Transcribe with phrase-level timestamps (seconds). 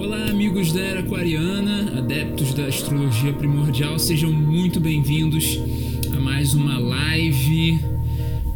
[0.00, 5.60] Olá, amigos da Era Aquariana, adeptos da astrologia primordial, sejam muito bem-vindos
[6.10, 7.78] a mais uma live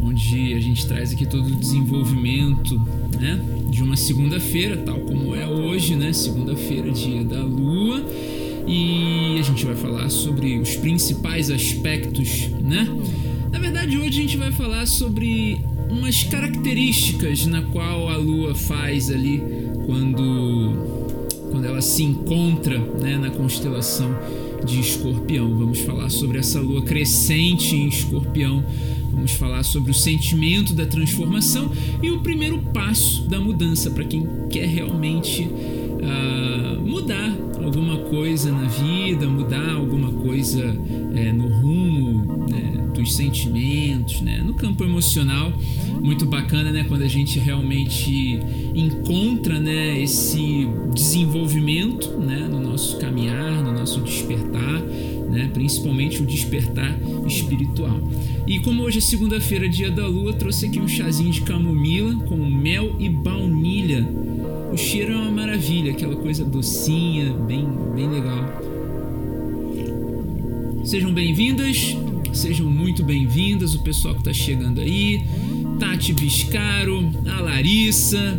[0.00, 2.80] onde a gente traz aqui todo o desenvolvimento,
[3.20, 3.38] né,
[3.68, 8.02] de uma segunda-feira, tal como é hoje, né, segunda-feira, dia da Lua,
[8.66, 12.88] e a gente vai falar sobre os principais aspectos, né?
[13.52, 19.10] Na verdade, hoje a gente vai falar sobre umas características na qual a Lua faz
[19.10, 19.42] ali
[19.84, 21.03] quando
[21.54, 24.10] quando ela se encontra né, na constelação
[24.66, 25.56] de Escorpião.
[25.56, 28.64] Vamos falar sobre essa lua crescente em Escorpião.
[29.12, 31.70] Vamos falar sobre o sentimento da transformação
[32.02, 37.32] e o primeiro passo da mudança para quem quer realmente uh, mudar
[37.64, 40.62] alguma coisa na vida, mudar alguma coisa
[41.14, 45.52] é, no rumo né, dos sentimentos, né, no campo emocional.
[46.02, 48.38] Muito bacana, né, quando a gente realmente
[48.74, 54.82] encontra, né, esse desenvolvimento, né, no nosso caminhar, no nosso despertar,
[55.30, 58.00] né, principalmente o despertar espiritual.
[58.46, 62.36] E como hoje é segunda-feira, dia da lua, trouxe aqui um chazinho de camomila com
[62.36, 64.06] mel e baunilha.
[64.74, 68.60] O cheiro é uma maravilha, aquela coisa docinha, bem, bem legal.
[70.84, 71.96] Sejam bem-vindas,
[72.32, 75.22] sejam muito bem-vindas, o pessoal que está chegando aí,
[75.78, 78.36] Tati Biscaro, a Larissa,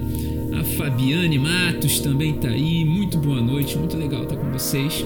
[0.59, 2.83] a Fabiane Matos também tá aí.
[2.83, 5.05] Muito boa noite, muito legal estar tá com vocês.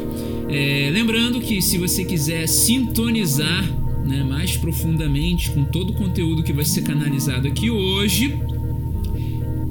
[0.49, 3.71] É, lembrando que se você quiser sintonizar
[4.03, 8.35] né, mais profundamente com todo o conteúdo que vai ser canalizado aqui hoje,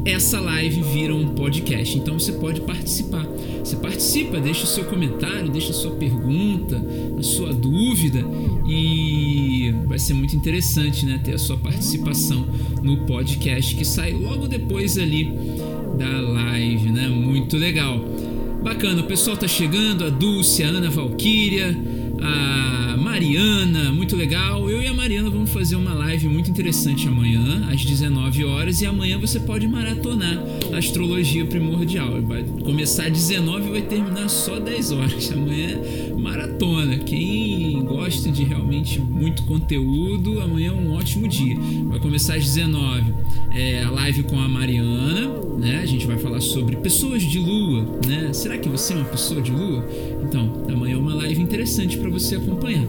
[0.04, 1.96] essa live vira um podcast.
[1.96, 3.26] Então você pode participar.
[3.62, 6.82] Você participa, deixa o seu comentário, deixa a sua pergunta,
[7.18, 8.24] a sua dúvida
[8.66, 12.46] e vai ser muito interessante, né, ter a sua participação
[12.82, 15.30] no podcast que sai logo depois ali
[15.98, 17.08] da live, né?
[17.08, 18.04] Muito legal.
[18.62, 21.76] Bacana, o pessoal tá chegando, a Dulce, a Ana Valquíria,
[22.22, 24.68] a Mariana, muito legal.
[24.70, 28.86] Eu e a Mariana vamos fazer uma live muito interessante amanhã, às 19 horas, e
[28.86, 30.38] amanhã você pode maratonar
[30.72, 32.20] a astrologia primordial.
[32.22, 35.32] Vai começar às 19 e vai terminar só 10 horas.
[35.32, 36.98] Amanhã é maratona.
[36.98, 41.56] Quem gosta de realmente muito conteúdo, amanhã é um ótimo dia.
[41.84, 43.14] Vai começar às 19
[43.54, 45.28] é, a live com a Mariana,
[45.58, 45.80] né?
[45.82, 48.32] A gente vai falar sobre pessoas de lua, né?
[48.32, 49.88] Será que você é uma pessoa de lua?
[50.22, 52.86] Então, amanhã é uma live interessante para você acompanhar.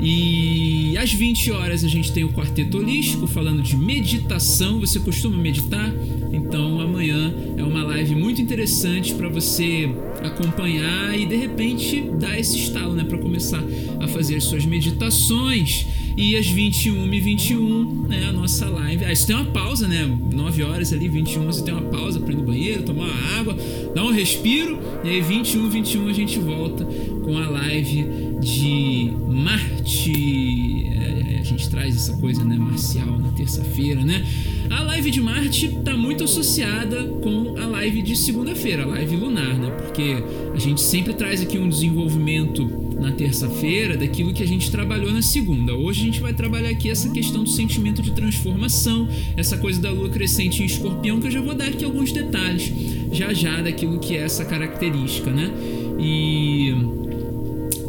[0.00, 4.80] E às 20 horas a gente tem o quarteto holístico falando de meditação.
[4.80, 5.92] Você costuma meditar?
[6.32, 9.88] Então amanhã é uma live muito interessante para você
[10.22, 13.62] acompanhar e de repente dar esse estalo, né, para começar
[14.00, 15.86] a fazer suas meditações.
[16.16, 19.04] E às 21 e 21, né, a nossa live.
[19.04, 20.04] Ah, isso tem uma pausa, né?
[20.32, 23.56] 9 horas ali, 21, você tem uma pausa para ir no banheiro, tomar uma água,
[23.94, 24.80] dar um respiro.
[25.04, 28.04] E aí 21, 21 a gente volta com a live
[28.40, 29.87] de Marte.
[29.88, 34.22] É, a gente traz essa coisa, né, marcial na terça-feira, né?
[34.68, 39.58] A live de Marte está muito associada com a live de segunda-feira, a live lunar,
[39.58, 39.70] né?
[39.70, 40.22] Porque
[40.54, 42.66] a gente sempre traz aqui um desenvolvimento
[43.00, 45.74] na terça-feira daquilo que a gente trabalhou na segunda.
[45.74, 49.90] Hoje a gente vai trabalhar aqui essa questão do sentimento de transformação, essa coisa da
[49.90, 52.70] lua crescente em escorpião, que eu já vou dar aqui alguns detalhes
[53.10, 55.50] já já daquilo que é essa característica, né?
[55.98, 56.97] E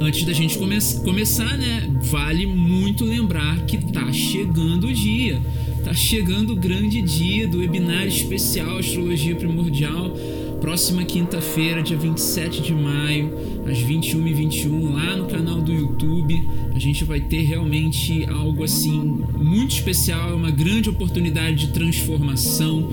[0.02, 5.42] antes da gente come começar, né, vale muito lembrar que tá chegando o dia.
[5.84, 10.14] Tá chegando o grande dia do webinário especial Astrologia Primordial
[10.59, 13.34] próxima quinta-feira, dia 27 de maio,
[13.66, 16.48] às 21h21, lá no canal do YouTube.
[16.76, 19.00] A gente vai ter realmente algo assim
[19.38, 22.90] muito especial, é uma grande oportunidade de transformação.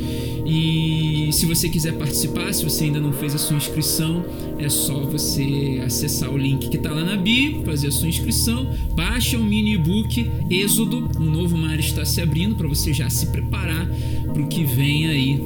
[0.46, 4.24] E se você quiser participar, se você ainda não fez a sua inscrição,
[4.58, 8.66] é só você acessar o link que está lá na bio, fazer a sua inscrição,
[8.94, 13.26] baixa o mini e-book Êxodo, um novo mar está se abrindo para você já se
[13.26, 13.88] preparar
[14.32, 15.36] para o que vem aí,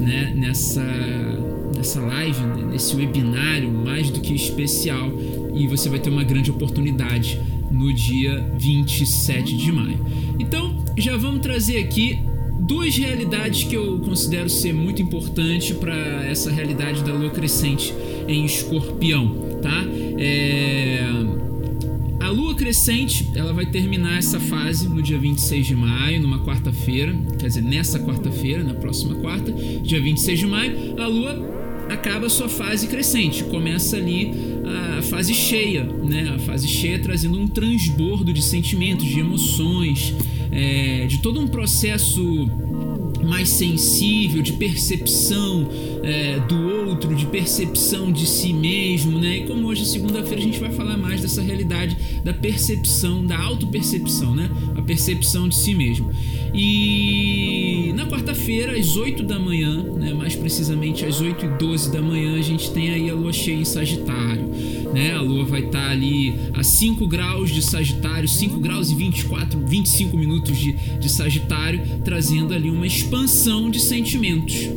[0.00, 0.82] né, nessa
[1.76, 5.12] nessa live, né, nesse webinário mais do que especial
[5.54, 7.38] e você vai ter uma grande oportunidade
[7.70, 10.04] no dia 27 de maio.
[10.38, 12.18] Então, já vamos trazer aqui
[12.66, 15.94] duas realidades que eu considero ser muito importante para
[16.26, 17.94] essa realidade da lua crescente
[18.26, 19.84] em Escorpião, tá?
[20.18, 21.00] É...
[22.18, 27.16] A lua crescente, ela vai terminar essa fase no dia 26 de maio, numa quarta-feira,
[27.38, 31.56] quer dizer, nessa quarta-feira, na próxima quarta, dia 26 de maio, a lua
[31.88, 34.32] acaba a sua fase crescente, começa ali
[34.98, 36.32] a fase cheia, né?
[36.34, 40.12] A fase cheia trazendo um transbordo de sentimentos, de emoções,
[40.50, 42.48] é, de todo um processo
[43.24, 45.68] mais sensível, de percepção
[46.02, 49.38] é, do outro, de percepção de si mesmo, né?
[49.38, 54.34] E como hoje, segunda-feira, a gente vai falar mais dessa realidade da percepção, da autopercepção,
[54.34, 54.48] né?
[54.76, 56.10] A percepção de si mesmo.
[56.54, 57.65] E
[57.96, 60.12] na quarta-feira, às 8 da manhã, né?
[60.12, 63.56] mais precisamente às 8 e 12 da manhã, a gente tem aí a lua cheia
[63.56, 64.46] em Sagitário.
[64.92, 65.14] Né?
[65.14, 69.58] A lua vai estar tá ali a 5 graus de Sagitário, 5 graus e 24,
[69.66, 74.68] 25 minutos de, de Sagitário, trazendo ali uma expansão de sentimentos.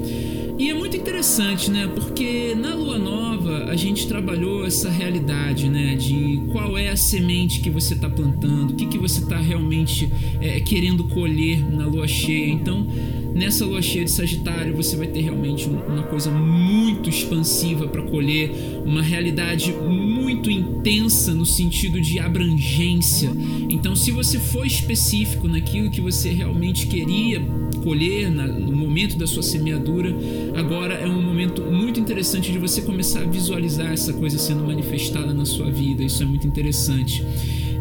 [0.60, 1.88] E é muito interessante, né?
[1.88, 5.96] Porque na lua nova a gente trabalhou essa realidade, né?
[5.96, 10.12] De qual é a semente que você está plantando, o que, que você está realmente
[10.42, 12.52] é, querendo colher na lua cheia.
[12.52, 12.86] Então,
[13.34, 18.52] nessa lua cheia de Sagitário, você vai ter realmente uma coisa muito expansiva para colher,
[18.86, 23.32] uma realidade muito intensa no sentido de abrangência.
[23.70, 27.42] Então, se você for específico naquilo que você realmente queria
[27.90, 30.16] colher no momento da sua semeadura,
[30.56, 35.34] agora é um momento muito interessante de você começar a visualizar essa coisa sendo manifestada
[35.34, 36.04] na sua vida.
[36.04, 37.26] Isso é muito interessante.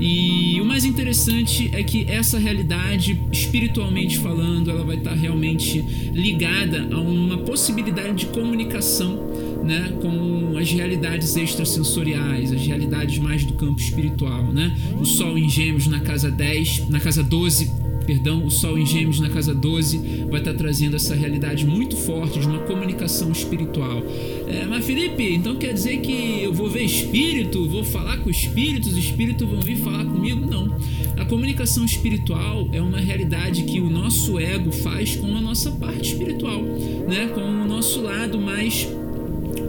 [0.01, 5.83] E o mais interessante é que essa realidade, espiritualmente falando, ela vai estar realmente
[6.15, 9.29] ligada a uma possibilidade de comunicação
[9.63, 14.75] né, com as realidades extrasensoriais, as realidades mais do campo espiritual, né?
[14.99, 19.21] O sol em Gêmeos na casa 10, na casa 12 perdão, o Sol em Gêmeos
[19.21, 24.03] na casa 12 vai estar trazendo essa realidade muito forte de uma comunicação espiritual.
[24.47, 28.93] É, mas Felipe, então quer dizer que eu vou ver espírito, vou falar com espíritos,
[28.93, 30.47] os espíritos vão vir falar comigo?
[30.51, 30.75] Não.
[31.19, 36.13] A comunicação espiritual é uma realidade que o nosso ego faz com a nossa parte
[36.13, 37.31] espiritual, né?
[37.35, 38.89] Com o nosso lado mais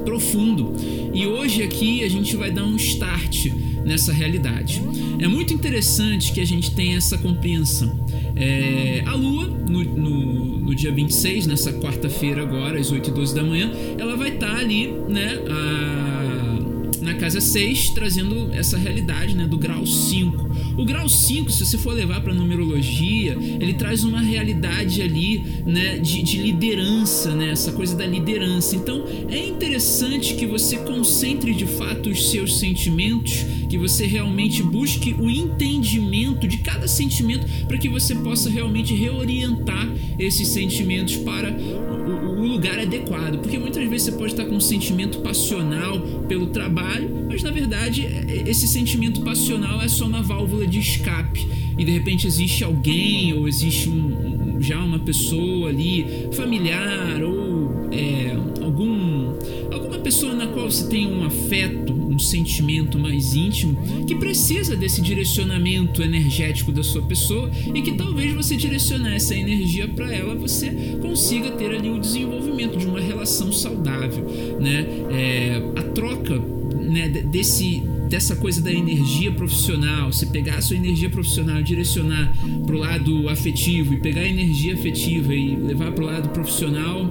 [0.06, 0.72] profundo.
[1.14, 3.48] E hoje aqui a gente vai dar um start
[3.90, 4.82] nessa realidade.
[5.20, 8.06] É muito interessante que a gente tenha essa compreensão.
[8.36, 13.34] É, a Lua, no, no, no, dia 26, nessa quarta-feira agora, às 8 e 12
[13.36, 19.36] da manhã, ela vai estar tá ali, né, a, na casa 6, trazendo essa realidade
[19.36, 20.49] né, do grau 5.
[20.78, 25.98] O grau 5, se você for levar para numerologia, ele traz uma realidade ali, né,
[25.98, 28.76] de, de liderança, né, essa coisa da liderança.
[28.76, 35.14] Então, é interessante que você concentre de fato os seus sentimentos, que você realmente busque
[35.14, 39.88] o entendimento de cada sentimento para que você possa realmente reorientar
[40.18, 43.40] esses sentimentos para o, o lugar adequado.
[43.40, 48.08] Porque muitas vezes você pode estar com um sentimento passional pelo trabalho, mas na verdade
[48.46, 51.48] esse sentimento passional é só uma válvula de escape
[51.78, 58.36] e de repente existe alguém ou existe um, já uma pessoa ali familiar ou é,
[58.62, 59.34] algum
[59.72, 66.02] alguma pessoa na qual você tem um afeto sentimento mais íntimo que precisa desse direcionamento
[66.02, 71.52] energético da sua pessoa e que talvez você direcionar essa energia para ela você consiga
[71.52, 74.26] ter ali o desenvolvimento de uma relação saudável,
[74.60, 74.86] né?
[75.12, 81.12] É, a troca né, desse dessa coisa da energia profissional, você pegar a sua energia
[81.12, 82.34] profissional, direcionar
[82.66, 87.06] para o lado afetivo e pegar a energia afetiva e levar para o lado profissional,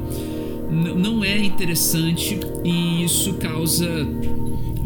[0.71, 4.07] não é interessante e isso causa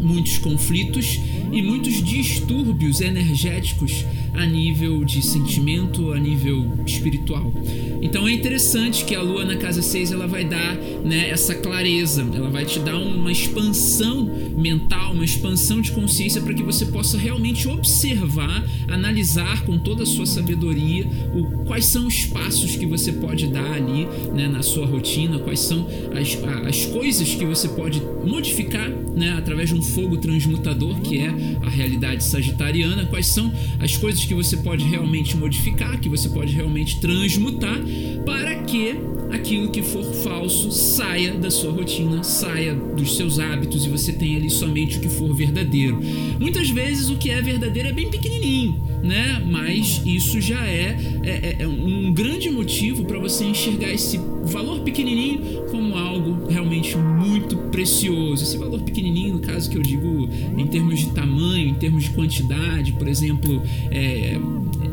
[0.03, 1.19] muitos conflitos
[1.53, 7.53] e muitos distúrbios energéticos a nível de sentimento, a nível espiritual.
[8.01, 12.27] Então é interessante que a lua na casa 6 ela vai dar né, essa clareza,
[12.33, 14.25] ela vai te dar uma expansão
[14.57, 20.05] mental, uma expansão de consciência para que você possa realmente observar, analisar com toda a
[20.05, 24.87] sua sabedoria o, quais são os passos que você pode dar ali né, na sua
[24.87, 30.17] rotina, quais são as, as coisas que você pode modificar né, através de um fogo
[30.17, 31.31] transmutador que é
[31.61, 36.53] a realidade sagitariana, quais são as coisas que você pode realmente modificar, que você pode
[36.53, 37.79] realmente transmutar,
[38.25, 38.95] para que
[39.31, 44.37] aquilo que for falso saia da sua rotina, saia dos seus hábitos e você tenha
[44.37, 45.99] ali somente o que for verdadeiro.
[46.39, 49.41] Muitas vezes o que é verdadeiro é bem pequenininho, né?
[49.45, 55.63] Mas isso já é, é, é um grande motivo para você enxergar esse valor pequenininho
[55.71, 58.43] como algo realmente muito precioso.
[58.43, 62.09] Esse valor pequenininho, no caso que eu digo em termos de tamanho, em termos de
[62.11, 63.61] quantidade, por exemplo,
[63.91, 64.37] é,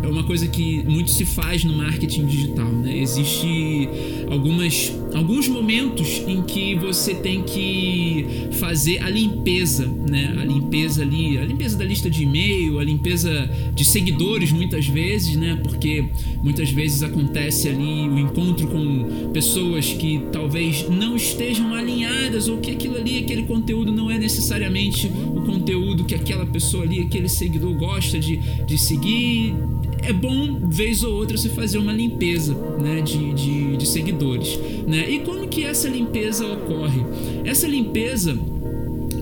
[0.02, 2.97] é uma coisa que muito se faz no marketing digital, né?
[2.99, 3.88] Existe
[4.30, 10.35] algumas, alguns momentos em que você tem que fazer a limpeza, né?
[10.38, 15.37] A limpeza ali, a limpeza da lista de e-mail, a limpeza de seguidores muitas vezes,
[15.37, 15.59] né?
[15.62, 16.04] Porque
[16.42, 22.71] muitas vezes acontece ali o encontro com pessoas que talvez não estejam alinhadas ou que
[22.71, 27.75] aquilo ali, aquele conteúdo não é necessariamente o conteúdo que aquela pessoa ali, aquele seguidor
[27.75, 29.54] gosta de, de seguir
[30.02, 34.59] é bom, vez ou outra, você fazer uma limpeza né, de, de, de seguidores.
[34.87, 35.11] Né?
[35.11, 37.02] E como que essa limpeza ocorre?
[37.45, 38.38] Essa limpeza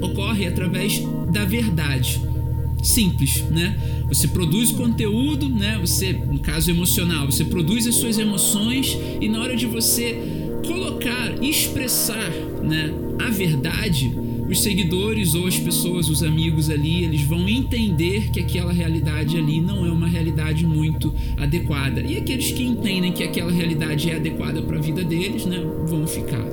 [0.00, 2.20] ocorre através da verdade.
[2.82, 3.76] Simples, né?
[4.08, 5.76] Você produz conteúdo, né?
[5.80, 10.16] Você, no caso emocional, você produz as suas emoções e na hora de você
[10.64, 12.30] colocar, expressar,
[12.62, 14.12] né, a verdade,
[14.49, 19.61] os seguidores ou as pessoas, os amigos ali, eles vão entender que aquela realidade ali
[19.61, 22.00] não é uma realidade muito adequada.
[22.00, 26.07] E aqueles que entendem que aquela realidade é adequada para a vida deles, né, vão
[26.07, 26.45] ficar.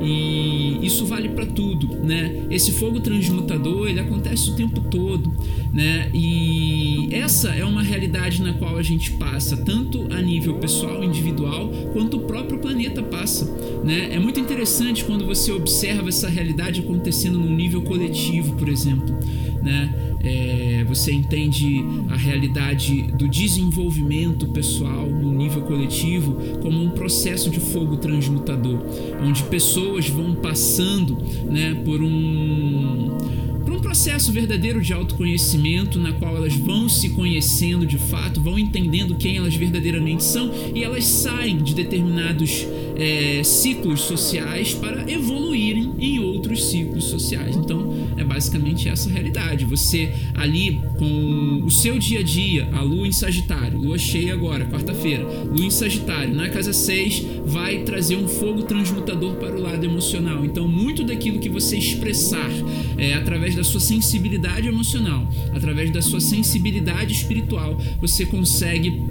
[0.00, 2.46] E isso vale para tudo, né?
[2.50, 5.32] Esse fogo transmutador, ele acontece o tempo todo,
[5.72, 6.10] né?
[6.12, 11.70] E essa é uma realidade na qual a gente passa, tanto a nível pessoal, individual,
[11.92, 13.44] quanto o próprio planeta passa,
[13.84, 14.08] né?
[14.12, 19.14] É muito interessante quando você observa essa realidade acontecendo num nível coletivo, por exemplo,
[19.62, 19.92] né?
[20.26, 27.60] É, você entende a realidade do desenvolvimento pessoal no nível coletivo como um processo de
[27.60, 28.80] fogo transmutador,
[29.22, 31.16] onde pessoas vão passando
[31.50, 33.16] né, por um
[33.64, 38.58] por um processo verdadeiro de autoconhecimento na qual elas vão se conhecendo de fato, vão
[38.58, 45.92] entendendo quem elas verdadeiramente são e elas saem de determinados é, ciclos sociais para evoluírem
[45.98, 47.56] em outros ciclos sociais.
[47.56, 49.64] Então, é basicamente essa realidade.
[49.64, 54.66] Você ali com o seu dia a dia, a lua em Sagitário, lua cheia agora,
[54.66, 59.84] quarta-feira, lua em Sagitário, na casa 6, vai trazer um fogo transmutador para o lado
[59.84, 60.44] emocional.
[60.44, 62.50] Então, muito daquilo que você expressar
[62.96, 69.02] é, através da sua sensibilidade emocional, através da sua sensibilidade espiritual, você consegue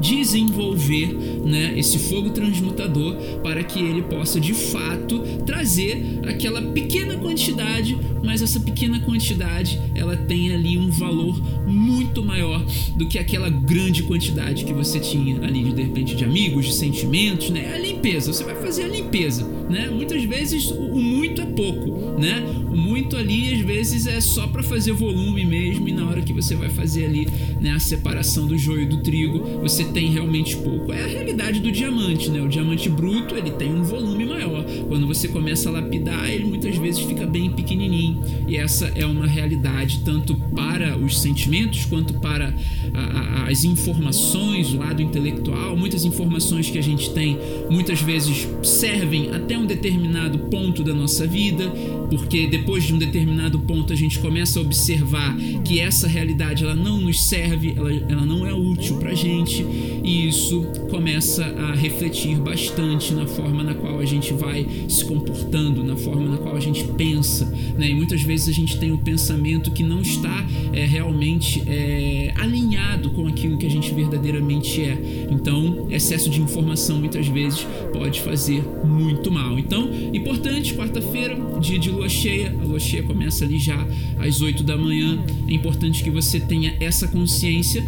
[0.00, 1.12] desenvolver
[1.44, 8.42] né, esse fogo transmutador para que ele possa de fato trazer aquela pequena quantidade, mas
[8.42, 12.64] essa pequena quantidade ela tem ali um valor muito maior
[12.96, 16.74] do que aquela grande quantidade que você tinha ali de, de repente de amigos, de
[16.74, 17.72] sentimentos, né?
[17.74, 19.90] A limpeza, você vai fazer a limpeza, né?
[19.90, 22.42] Muitas vezes o muito é pouco, né?
[22.74, 26.54] Muito ali às vezes é só para fazer volume mesmo e na hora que você
[26.54, 27.28] vai fazer ali
[27.60, 30.92] né, a separação do joio do trigo, você tem realmente pouco.
[30.92, 32.40] É a realidade do diamante, né?
[32.40, 34.64] O diamante bruto, ele tem um volume maior.
[34.88, 38.22] Quando você começa a lapidar, ele muitas vezes fica bem pequenininho.
[38.46, 42.54] E essa é uma realidade tanto para os sentimentos quanto para
[42.94, 45.76] a, a, as informações, o lado intelectual.
[45.76, 47.38] Muitas informações que a gente tem,
[47.70, 51.70] muitas vezes servem até um determinado ponto da nossa vida,
[52.08, 56.74] porque depois de um determinado ponto a gente começa a observar que essa realidade ela
[56.74, 59.64] não nos serve, ela, ela não é útil pra gente
[60.04, 65.82] e isso começa a refletir bastante na forma na qual a gente vai se comportando,
[65.82, 67.46] na forma na qual a gente pensa,
[67.78, 67.88] né?
[67.88, 73.10] E muitas vezes a gente tem um pensamento que não está é, realmente é, alinhado
[73.10, 75.26] com aquilo que a gente verdadeiramente é.
[75.30, 79.58] Então, excesso de informação muitas vezes pode fazer muito mal.
[79.58, 83.86] Então, importante, quarta-feira, dia de lua cheia, a cheia começa ali já
[84.18, 85.22] às 8 da manhã.
[85.48, 87.84] É importante que você tenha essa consciência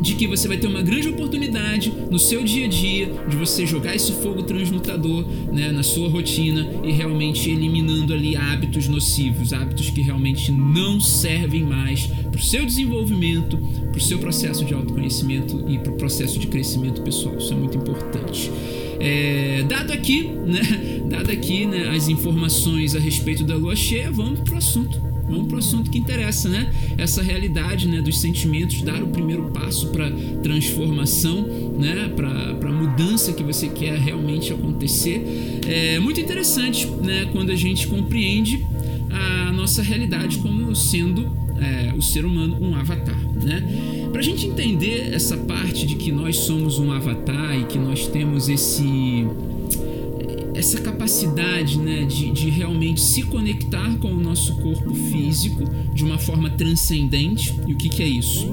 [0.00, 3.66] de que você vai ter uma grande oportunidade no seu dia a dia de você
[3.66, 9.90] jogar esse fogo transmutador né, na sua rotina e realmente eliminando ali hábitos nocivos, hábitos
[9.90, 13.56] que realmente não servem mais para o seu desenvolvimento,
[13.90, 17.36] para o seu processo de autoconhecimento e para o processo de crescimento pessoal.
[17.38, 18.50] Isso é muito importante.
[19.00, 20.60] É, dado aqui, né,
[21.08, 25.06] dado aqui né, as informações a respeito da lua cheia, vamos para o assunto.
[25.28, 26.72] Vamos para o assunto que interessa, né?
[26.96, 30.08] Essa realidade né, dos sentimentos, dar o primeiro passo para
[30.40, 31.42] transformação,
[31.76, 32.12] né?
[32.14, 35.60] Para a mudança que você quer realmente acontecer.
[35.66, 37.28] É muito interessante, né?
[37.32, 38.64] Quando a gente compreende
[39.10, 43.62] a nossa realidade como sendo é, o ser humano um avatar, né?
[44.10, 48.06] Para a gente entender essa parte de que nós somos um avatar e que nós
[48.06, 49.26] temos esse
[50.54, 56.18] essa capacidade né, de, de realmente se conectar com o nosso corpo físico de uma
[56.18, 57.54] forma transcendente.
[57.66, 58.48] E o que, que é isso?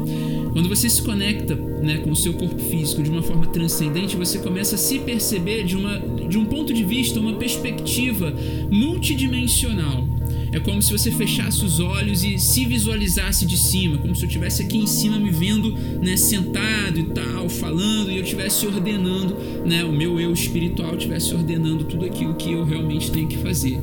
[0.54, 4.38] Quando você se conecta né, com o seu corpo físico de uma forma transcendente, você
[4.38, 8.32] começa a se perceber de, uma, de um ponto de vista, uma perspectiva
[8.70, 10.08] multidimensional.
[10.52, 14.28] É como se você fechasse os olhos e se visualizasse de cima, como se eu
[14.28, 19.36] estivesse aqui em cima me vendo, né, sentado e tal, falando, e eu estivesse ordenando,
[19.66, 23.82] né, o meu eu espiritual estivesse ordenando tudo aquilo que eu realmente tenho que fazer.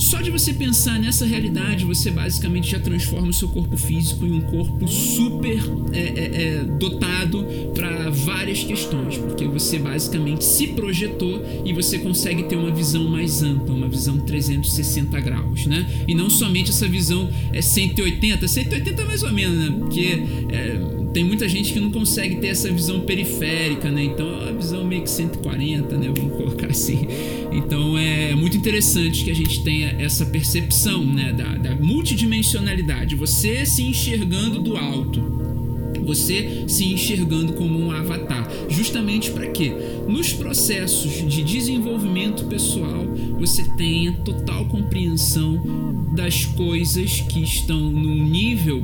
[0.00, 4.32] Só de você pensar nessa realidade, você basicamente já transforma o seu corpo físico em
[4.32, 5.58] um corpo super
[5.92, 12.44] é, é, é, dotado para várias questões, porque você basicamente se projetou e você consegue
[12.44, 15.86] ter uma visão mais ampla, uma visão 360 graus, né?
[16.08, 19.76] E não somente essa visão é 180, 180 mais ou menos, né?
[19.78, 20.80] Porque é,
[21.12, 24.04] tem muita gente que não consegue ter essa visão periférica, né?
[24.04, 26.10] Então é uma visão meio que 140, né?
[26.16, 27.06] Vamos colocar assim.
[27.52, 31.32] Então é muito interessante que a gente tenha essa percepção, né?
[31.32, 33.14] Da, da multidimensionalidade.
[33.14, 35.40] Você se enxergando do alto
[36.10, 38.48] você se enxergando como um avatar.
[38.68, 39.72] Justamente para quê?
[40.08, 43.06] Nos processos de desenvolvimento pessoal,
[43.38, 45.60] você tenha total compreensão
[46.14, 48.82] das coisas que estão num nível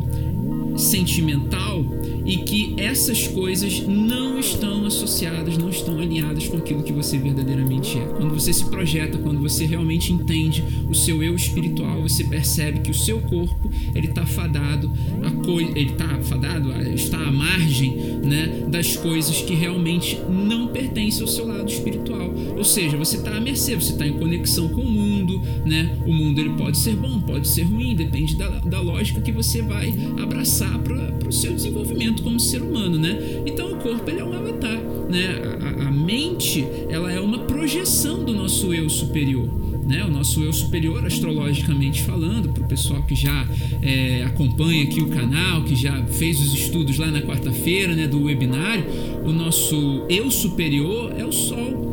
[0.77, 1.85] sentimental
[2.25, 7.99] e que essas coisas não estão associadas, não estão alinhadas com aquilo que você verdadeiramente
[7.99, 8.05] é.
[8.05, 12.91] Quando você se projeta, quando você realmente entende o seu eu espiritual, você percebe que
[12.91, 14.93] o seu corpo ele está fadado
[15.23, 21.29] a ele está fadado, está à margem, né, das coisas que realmente não pertencem ao
[21.29, 22.35] seu lado espiritual.
[22.57, 25.16] Ou seja, você está à mercê, você está em conexão com o mundo,
[25.65, 25.97] né?
[26.07, 29.63] O mundo ele pode ser bom, pode ser ruim, depende da, da lógica que você
[29.63, 33.19] vai abraçar para o seu desenvolvimento como ser humano, né?
[33.47, 34.79] Então o corpo ele é um avatar,
[35.11, 35.41] né?
[35.61, 39.67] A, a mente ela é uma projeção do nosso eu superior.
[39.87, 43.49] Né, o nosso eu superior, astrologicamente falando, para o pessoal que já
[43.81, 48.25] é, acompanha aqui o canal, que já fez os estudos lá na quarta-feira né, do
[48.25, 48.85] webinário,
[49.25, 51.86] o nosso eu superior é o Sol,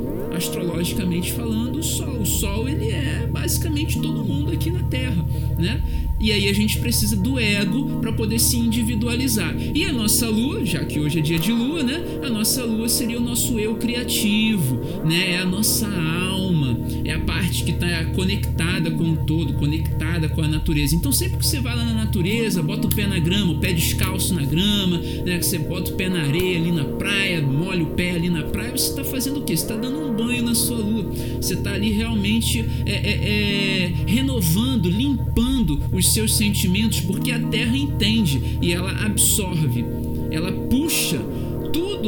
[0.44, 2.20] astrologicamente falando, o Sol.
[2.22, 5.26] O Sol ele é basicamente todo mundo aqui na Terra,
[5.58, 5.82] né?
[6.20, 9.54] E aí a gente precisa do ego para poder se individualizar.
[9.74, 12.02] E a nossa lua, já que hoje é dia de lua, né?
[12.24, 15.32] A nossa lua seria o nosso eu criativo, né?
[15.32, 16.73] É a nossa alma,
[17.04, 20.96] é a parte que está conectada com o todo, conectada com a natureza.
[20.96, 23.74] Então sempre que você vai lá na natureza, bota o pé na grama, o pé
[23.74, 25.38] descalço na grama, né?
[25.38, 28.44] Que você bota o pé na areia ali na praia, molha o pé ali na
[28.44, 29.56] praia, você está fazendo o quê?
[29.56, 31.12] Você está dando um banho na sua lua.
[31.42, 37.76] Você está ali realmente é, é, é, renovando, limpando os seus sentimentos, porque a terra
[37.76, 39.86] entende e ela absorve,
[40.32, 41.22] ela puxa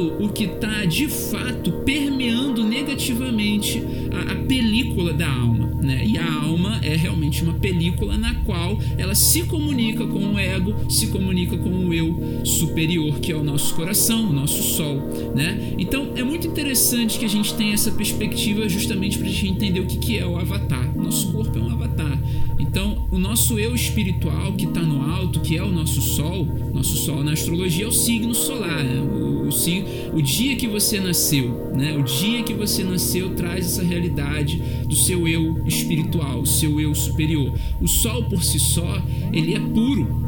[0.02, 5.66] o que está de fato permeando negativamente a, a película da alma.
[5.82, 6.04] Né?
[6.06, 10.90] E a alma é realmente uma película na qual ela se comunica com o ego,
[10.90, 14.98] se comunica com o eu superior, que é o nosso coração, o nosso sol.
[15.36, 15.74] Né?
[15.78, 19.80] Então é muito interessante que a gente tenha essa perspectiva justamente para a gente entender
[19.80, 20.96] o que, que é o avatar.
[20.96, 22.20] Nosso corpo é um avatar.
[22.76, 26.98] Então, o nosso eu espiritual que está no alto, que é o nosso sol, nosso
[26.98, 29.00] sol na astrologia é o signo solar, né?
[29.00, 31.96] o, o, o, dia que você nasceu, né?
[31.96, 36.94] O dia que você nasceu traz essa realidade do seu eu espiritual, o seu eu
[36.94, 37.54] superior.
[37.82, 40.26] O sol por si só, ele é puro,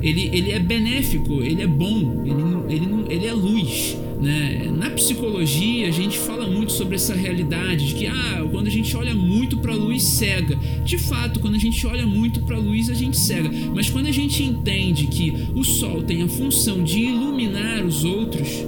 [0.00, 3.96] ele, ele é benéfico, ele é bom, ele, ele, ele é luz.
[4.20, 4.70] Né?
[4.76, 8.96] Na psicologia, a gente fala muito sobre essa realidade de que ah, quando a gente
[8.96, 10.56] olha muito para a luz, cega.
[10.84, 13.50] De fato, quando a gente olha muito para a luz, a gente cega.
[13.74, 18.64] Mas quando a gente entende que o sol tem a função de iluminar os outros,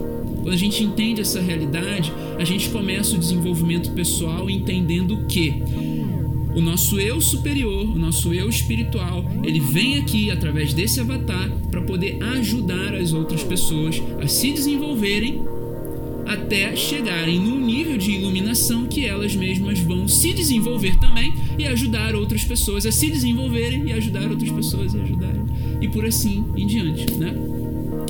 [0.46, 5.62] quando a gente entende essa realidade, a gente começa o desenvolvimento pessoal entendendo que
[6.56, 11.82] o nosso eu superior, o nosso eu espiritual, ele vem aqui através desse avatar para
[11.82, 15.42] poder ajudar as outras pessoas a se desenvolverem
[16.24, 22.16] até chegarem num nível de iluminação que elas mesmas vão se desenvolver também e ajudar
[22.16, 25.44] outras pessoas a se desenvolverem e ajudar outras pessoas a ajudarem
[25.80, 27.34] e por assim em diante, né?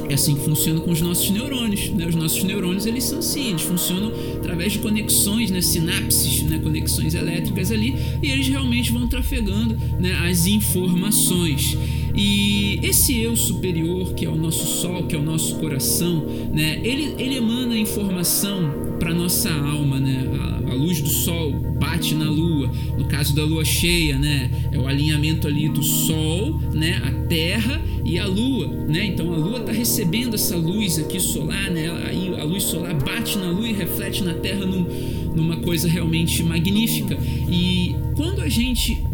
[0.08, 2.06] É assim que funciona com os nossos neurônios, né?
[2.06, 5.60] Os nossos neurônios, eles são assim, eles funcionam através de conexões, né?
[5.60, 6.58] Sinapses, né?
[6.58, 10.12] Conexões elétricas ali, e eles realmente vão trafegando, né?
[10.28, 11.76] As informações.
[12.14, 16.80] E esse eu superior, que é o nosso sol, que é o nosso coração, né?
[16.82, 20.24] Ele, ele emana informação para nossa alma, né?
[20.40, 22.70] A, a, luz do sol bate na lua.
[22.98, 24.50] No caso da lua cheia, né?
[24.72, 27.00] É o alinhamento ali do sol, né?
[27.04, 29.06] A terra e a lua, né?
[29.06, 31.90] Então a lua está recebendo essa luz aqui solar, né?
[32.06, 34.87] Aí a luz solar bate na lua e reflete na terra num,
[35.35, 37.18] numa coisa realmente magnífica.
[37.48, 39.04] E quando a gente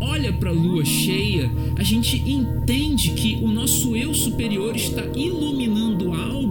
[0.00, 5.75] olha para a lua cheia, a gente entende que o nosso eu superior está iluminando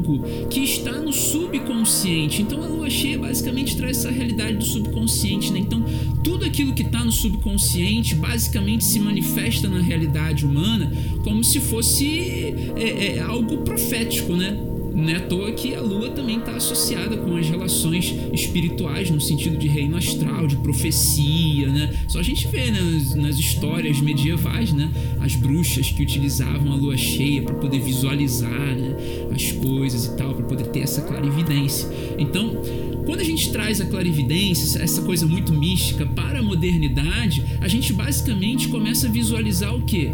[0.06, 2.42] algo que está no subconsciente.
[2.42, 5.60] Então a lua cheia basicamente traz essa realidade do subconsciente, né?
[5.60, 5.84] Então
[6.24, 10.92] tudo aquilo que está no subconsciente basicamente se manifesta na realidade humana
[11.24, 14.58] como se fosse é, é, algo profético, né?
[14.96, 19.20] Não é à toa que a lua também está associada com as relações espirituais, no
[19.20, 21.94] sentido de reino astral, de profecia, né?
[22.08, 24.90] Só a gente vê né, nas, nas histórias medievais, né?
[25.20, 28.96] As bruxas que utilizavam a lua cheia para poder visualizar né,
[29.36, 31.90] as coisas e tal, para poder ter essa clarividência.
[32.18, 32.62] Então,
[33.06, 37.92] quando a gente traz a clarividência, essa coisa muito mística, para a modernidade, a gente
[37.92, 40.12] basicamente começa a visualizar o quê?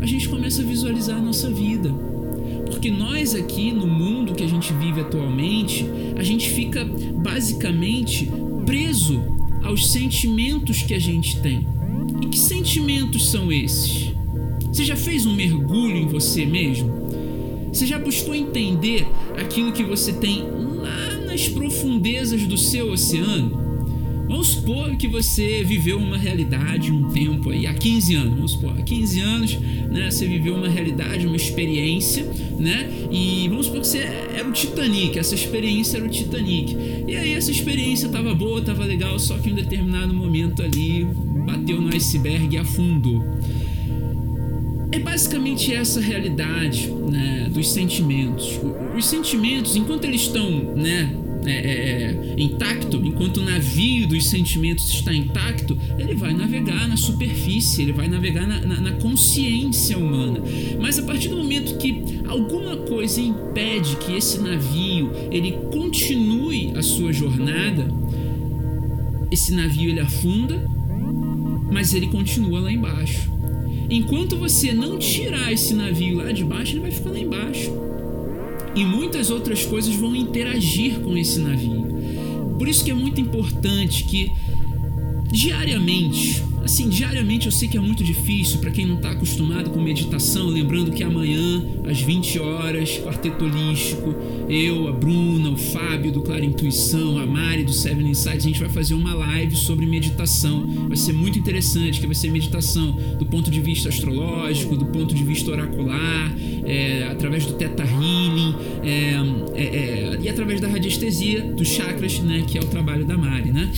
[0.00, 2.15] A gente começa a visualizar a nossa vida.
[2.66, 8.30] Porque nós aqui no mundo que a gente vive atualmente, a gente fica basicamente
[8.64, 9.22] preso
[9.62, 11.66] aos sentimentos que a gente tem.
[12.22, 14.12] E que sentimentos são esses?
[14.72, 17.06] Você já fez um mergulho em você mesmo?
[17.72, 23.65] Você já buscou entender aquilo que você tem lá nas profundezas do seu oceano?
[24.28, 28.74] Vamos supor que você viveu uma realidade um tempo aí, há 15 anos, vamos supor,
[28.76, 29.58] há 15 anos,
[29.90, 32.24] né, você viveu uma realidade, uma experiência,
[32.58, 36.76] né, e vamos supor que você era o Titanic, essa experiência era o Titanic.
[37.06, 41.06] E aí essa experiência tava boa, tava legal, só que em um determinado momento ali
[41.46, 43.22] bateu no iceberg e afundou.
[44.96, 48.58] É basicamente essa realidade né, dos sentimentos.
[48.96, 54.88] Os sentimentos, enquanto eles estão né, é, é, é, intacto, enquanto o navio dos sentimentos
[54.88, 60.40] está intacto, ele vai navegar na superfície, ele vai navegar na, na, na consciência humana.
[60.80, 66.80] Mas a partir do momento que alguma coisa impede que esse navio ele continue a
[66.80, 67.86] sua jornada,
[69.30, 70.66] esse navio ele afunda,
[71.70, 73.35] mas ele continua lá embaixo.
[73.88, 77.72] Enquanto você não tirar esse navio lá de baixo, ele vai ficar lá embaixo
[78.74, 81.86] e muitas outras coisas vão interagir com esse navio.
[82.58, 84.32] Por isso que é muito importante que
[85.30, 89.80] diariamente, assim, diariamente eu sei que é muito difícil para quem não está acostumado com
[89.80, 94.14] meditação, lembrando que amanhã às 20 horas, quarteto holístico,
[94.48, 98.58] eu, a Bruna, o Fábio do Clara Intuição, a Mari do Seven Insights, a gente
[98.58, 100.66] vai fazer uma live sobre meditação.
[100.88, 105.14] Vai ser muito interessante, que vai ser meditação do ponto de vista astrológico, do ponto
[105.14, 109.14] de vista oracular, é, através do Teta Healing é,
[109.54, 113.52] é, é, e através da radiestesia dos chakras, né, que é o trabalho da Mari,
[113.52, 113.70] né?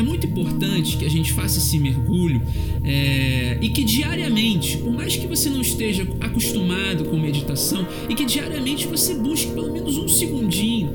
[0.00, 2.40] É muito importante que a gente faça esse mergulho
[2.82, 8.24] é, e que diariamente, por mais que você não esteja acostumado com meditação, e que
[8.24, 10.88] diariamente você busque pelo menos um segundinho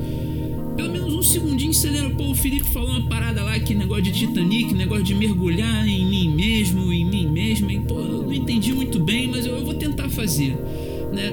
[0.76, 4.02] pelo menos um segundinho você lembra, pô, o Felipe falou uma parada lá, que negócio
[4.02, 8.32] de Titanic, negócio de mergulhar em mim mesmo, em mim mesmo, e, pô, eu não
[8.32, 10.54] entendi muito bem, mas eu, eu vou tentar fazer,
[11.12, 11.32] né?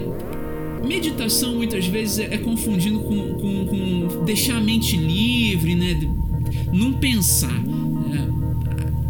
[0.88, 5.99] Meditação muitas vezes é, é confundido com, com, com, deixar a mente livre, né?
[6.71, 7.62] Não pensar.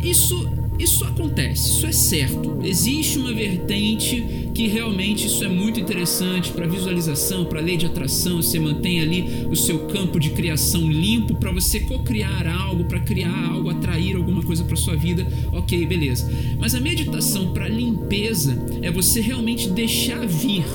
[0.04, 0.48] Isso
[0.80, 2.60] isso acontece, isso é certo.
[2.64, 8.42] Existe uma vertente que realmente isso é muito interessante para visualização, para lei de atração.
[8.42, 13.50] Você mantém ali o seu campo de criação limpo para você co-criar algo, para criar
[13.52, 15.26] algo, atrair alguma coisa para sua vida.
[15.52, 16.30] Ok, beleza.
[16.60, 20.66] Mas a meditação para limpeza é você realmente deixar vir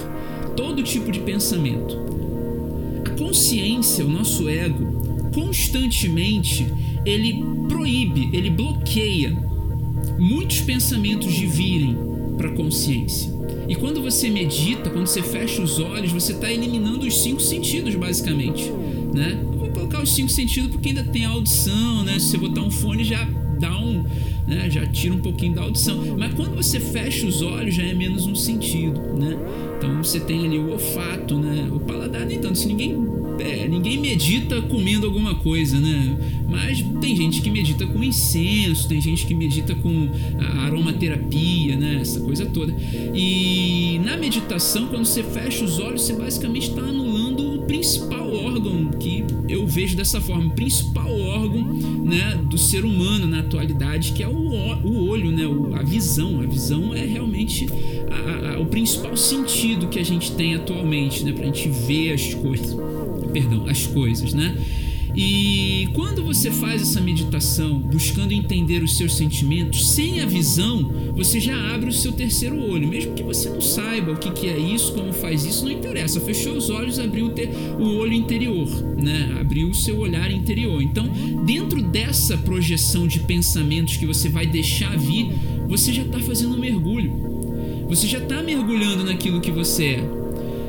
[0.57, 1.99] todo tipo de pensamento.
[3.05, 6.67] A consciência, o nosso ego, constantemente
[7.09, 9.37] ele proíbe, ele bloqueia
[10.19, 11.97] muitos pensamentos de virem
[12.37, 13.33] para a consciência.
[13.69, 17.95] E quando você medita, quando você fecha os olhos, você está eliminando os cinco sentidos,
[17.95, 18.71] basicamente.
[19.15, 19.39] Né?
[19.59, 22.19] Vou colocar os cinco sentidos porque ainda tem a audição, né?
[22.19, 24.05] Se você botar um fone já dá um,
[24.47, 24.71] né?
[24.71, 26.17] já tira um pouquinho da audição.
[26.17, 29.37] Mas quando você fecha os olhos, já é menos um sentido, né?
[29.77, 31.69] Então você tem ali o olfato, né?
[31.71, 32.57] O paladar nem tanto.
[32.57, 32.95] Se ninguém
[33.39, 36.17] é, ninguém medita comendo alguma coisa, né?
[36.49, 40.09] Mas tem gente que medita com incenso, tem gente que medita com
[40.65, 41.99] aromaterapia, né?
[42.01, 42.75] Essa coisa toda.
[43.15, 48.91] E na meditação, quando você fecha os olhos, você basicamente está anulando o principal órgão
[48.99, 54.23] que eu vejo dessa forma, o principal órgão, né, do ser humano na atualidade, que
[54.23, 54.49] é o,
[55.09, 55.45] olho, né?
[55.79, 56.41] A visão.
[56.41, 57.67] A visão é realmente
[58.11, 61.33] a, a, o principal sentido que a gente tem atualmente, né?
[61.33, 62.77] Pra gente ver as coisas
[63.39, 64.57] perdão, as coisas, né?
[65.15, 71.41] E quando você faz essa meditação buscando entender os seus sentimentos sem a visão, você
[71.41, 72.87] já abre o seu terceiro olho.
[72.87, 76.21] Mesmo que você não saiba o que, é isso, como faz isso, não interessa.
[76.21, 77.33] Fechou os olhos, abriu
[77.79, 79.37] o olho interior, né?
[79.41, 80.81] Abriu o seu olhar interior.
[80.81, 81.09] Então,
[81.45, 85.33] dentro dessa projeção de pensamentos que você vai deixar vir,
[85.67, 87.87] você já está fazendo um mergulho.
[87.89, 90.18] Você já está mergulhando naquilo que você é.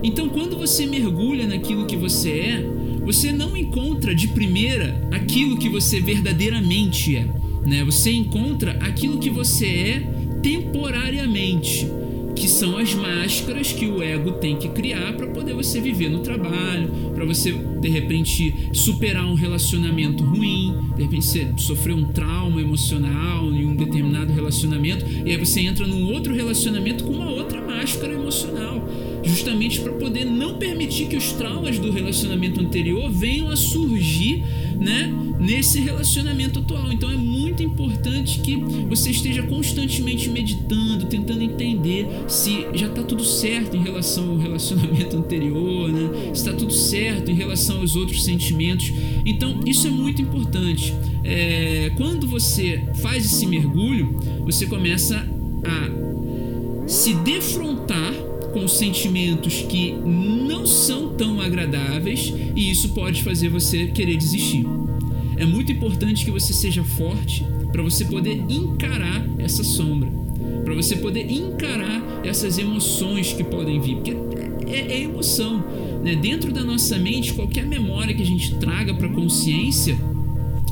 [0.03, 2.65] Então, quando você mergulha naquilo que você é,
[3.03, 7.27] você não encontra de primeira aquilo que você verdadeiramente é.
[7.65, 7.83] Né?
[7.83, 9.99] Você encontra aquilo que você é
[10.41, 11.87] temporariamente.
[12.35, 16.19] Que são as máscaras que o ego tem que criar para poder você viver no
[16.19, 21.25] trabalho, para você de repente superar um relacionamento ruim, de repente
[21.57, 27.03] você um trauma emocional em um determinado relacionamento e aí você entra num outro relacionamento
[27.03, 28.87] com uma outra máscara emocional,
[29.23, 34.43] justamente para poder não permitir que os traumas do relacionamento anterior venham a surgir,
[34.79, 35.13] né?
[35.39, 36.91] nesse relacionamento atual.
[36.91, 43.23] Então é muito importante que você esteja constantemente meditando, tentando entender se já está tudo
[43.23, 46.31] certo em relação ao relacionamento anterior, né?
[46.33, 48.91] está tudo certo em relação aos outros sentimentos.
[49.25, 50.93] Então isso é muito importante.
[51.23, 55.25] É, quando você faz esse mergulho, você começa
[55.63, 63.87] a se defrontar com sentimentos que não são tão agradáveis e isso pode fazer você
[63.87, 64.65] querer desistir.
[65.37, 70.09] É muito importante que você seja forte para você poder encarar essa sombra,
[70.65, 74.11] para você poder encarar essas emoções que podem vir, porque
[74.69, 75.63] é, é emoção.
[76.03, 76.15] Né?
[76.15, 79.97] Dentro da nossa mente, qualquer memória que a gente traga para a consciência,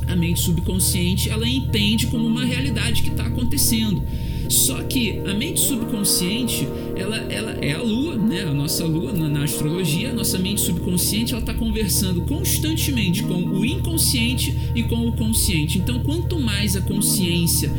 [0.07, 4.01] a mente subconsciente ela entende como uma realidade que está acontecendo.
[4.49, 8.43] Só que a mente subconsciente, ela, ela é a lua, né?
[8.43, 13.43] A nossa lua na, na astrologia, a nossa mente subconsciente, ela está conversando constantemente com
[13.43, 15.77] o inconsciente e com o consciente.
[15.77, 17.71] Então, quanto mais a consciência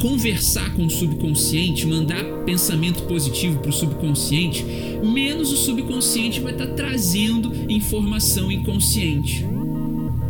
[0.00, 4.64] conversar com o subconsciente, mandar pensamento positivo para o subconsciente,
[5.04, 9.44] menos o subconsciente vai estar tá trazendo informação inconsciente.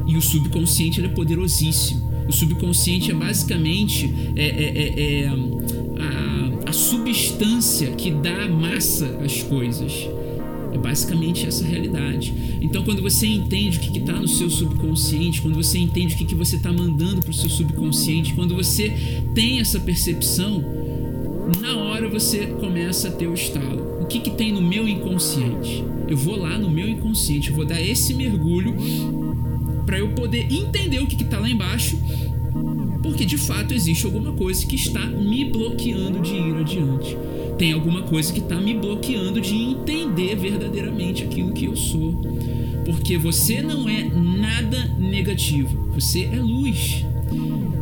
[0.06, 2.09] E o subconsciente é poderosíssimo.
[2.30, 9.42] O subconsciente é basicamente é, é, é, é a, a substância que dá massa às
[9.42, 10.08] coisas.
[10.72, 12.32] É basicamente essa realidade.
[12.60, 16.24] Então, quando você entende o que está no seu subconsciente, quando você entende o que,
[16.24, 18.94] que você está mandando para o seu subconsciente, quando você
[19.34, 20.64] tem essa percepção,
[21.60, 24.02] na hora você começa a ter o estalo.
[24.02, 25.84] O que, que tem no meu inconsciente?
[26.06, 28.76] Eu vou lá no meu inconsciente, eu vou dar esse mergulho
[29.84, 31.98] para eu poder entender o que está lá embaixo,
[33.02, 37.16] porque de fato existe alguma coisa que está me bloqueando de ir adiante.
[37.58, 42.22] Tem alguma coisa que está me bloqueando de entender verdadeiramente aquilo que eu sou.
[42.84, 47.04] Porque você não é nada negativo, você é luz.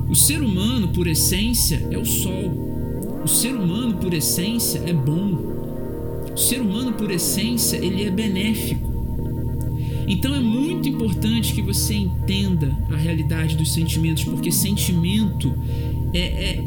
[0.09, 3.21] O ser humano, por essência, é o sol.
[3.25, 5.49] O ser humano, por essência, é bom.
[6.33, 8.88] O ser humano, por essência, ele é benéfico.
[10.09, 15.55] Então é muito importante que você entenda a realidade dos sentimentos, porque sentimento
[16.15, 16.65] é, é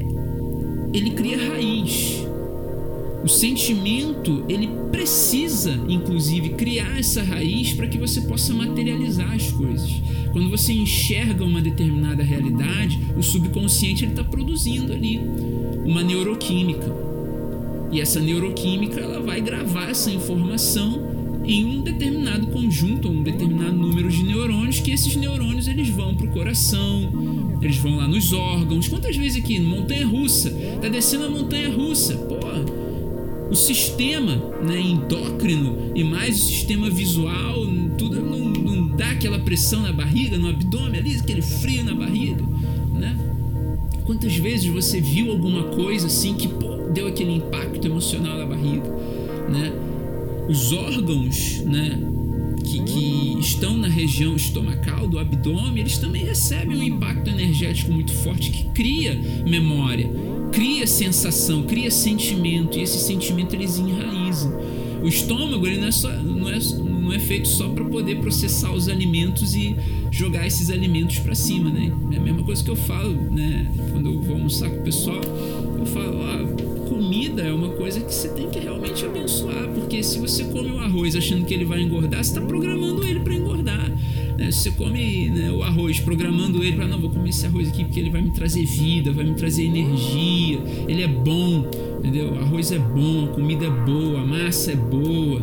[0.94, 2.24] ele cria raiz.
[3.24, 9.90] O sentimento, ele precisa, inclusive, criar essa raiz para que você possa materializar as coisas.
[10.32, 15.20] Quando você enxerga uma determinada realidade, o subconsciente está produzindo ali
[15.86, 16.96] uma neuroquímica.
[17.92, 21.11] E essa neuroquímica ela vai gravar essa informação
[21.44, 26.28] em um determinado conjunto, um determinado número de neurônios, que esses neurônios eles vão para
[26.28, 28.88] o coração, eles vão lá nos órgãos.
[28.88, 30.52] Quantas vezes aqui, montanha russa,
[30.82, 32.40] tá descendo a montanha russa, pô,
[33.50, 37.66] o sistema né, endócrino e mais o sistema visual,
[37.98, 42.44] tudo não, não dá aquela pressão na barriga, no abdômen ali, aquele frio na barriga,
[42.94, 43.18] né?
[44.06, 48.90] Quantas vezes você viu alguma coisa assim que pô, deu aquele impacto emocional na barriga,
[49.50, 49.91] né?
[50.52, 51.98] Os órgãos, né,
[52.62, 58.14] que, que, estão na região estomacal do abdômen, eles também recebem um impacto energético muito
[58.14, 60.10] forte que cria memória,
[60.52, 64.60] cria sensação, cria sentimento, e esse sentimento eles enraizam.
[65.02, 68.72] O estômago ele não, é só, não, é, não é feito só para poder processar
[68.74, 69.76] os alimentos e
[70.12, 71.92] jogar esses alimentos para cima, né?
[72.12, 73.72] É a mesma coisa que eu falo, né?
[73.90, 75.22] Quando eu vou almoçar com o pessoal,
[75.80, 80.20] eu falo, ó, comida é uma coisa que você tem que realmente abençoar, porque se
[80.20, 83.90] você come o arroz achando que ele vai engordar, você está programando ele para engordar.
[84.38, 84.52] Né?
[84.52, 87.86] Se você come né, o arroz programando ele para não vou comer esse arroz aqui
[87.86, 91.66] porque ele vai me trazer vida, vai me trazer energia, ele é bom,
[92.00, 92.34] entendeu?
[92.34, 95.42] O arroz é bom, a comida é boa, a massa é boa,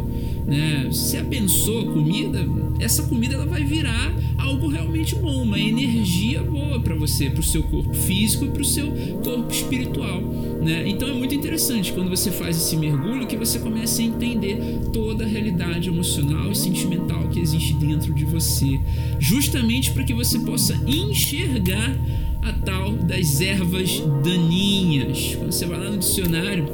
[0.49, 0.89] né?
[0.91, 2.49] Se abençoa a comida,
[2.81, 7.43] essa comida ela vai virar algo realmente bom, uma energia boa para você, para o
[7.43, 8.91] seu corpo físico e para o seu
[9.23, 10.23] corpo espiritual.
[10.63, 10.89] Né?
[10.89, 14.59] Então é muito interessante quando você faz esse mergulho que você começa a entender
[14.91, 18.81] toda a realidade emocional e sentimental que existe dentro de você,
[19.19, 21.95] justamente para que você possa enxergar
[22.41, 25.35] a tal das ervas daninhas.
[25.35, 26.67] Quando você vai lá no dicionário,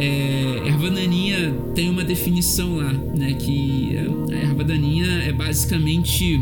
[0.00, 3.34] é, erva daninha tem uma definição lá, né?
[3.34, 3.96] Que
[4.32, 6.40] a erva daninha é basicamente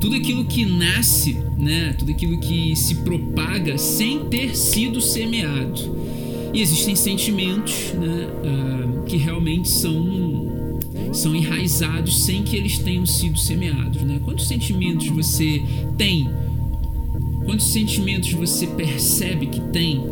[0.00, 5.96] tudo aquilo que nasce, né, tudo aquilo que se propaga sem ter sido semeado.
[6.52, 10.26] E existem sentimentos né, uh, que realmente são
[11.12, 14.02] são enraizados sem que eles tenham sido semeados.
[14.02, 14.20] Né?
[14.24, 15.62] Quantos sentimentos você
[15.96, 16.28] tem?
[17.44, 20.02] Quantos sentimentos você percebe que tem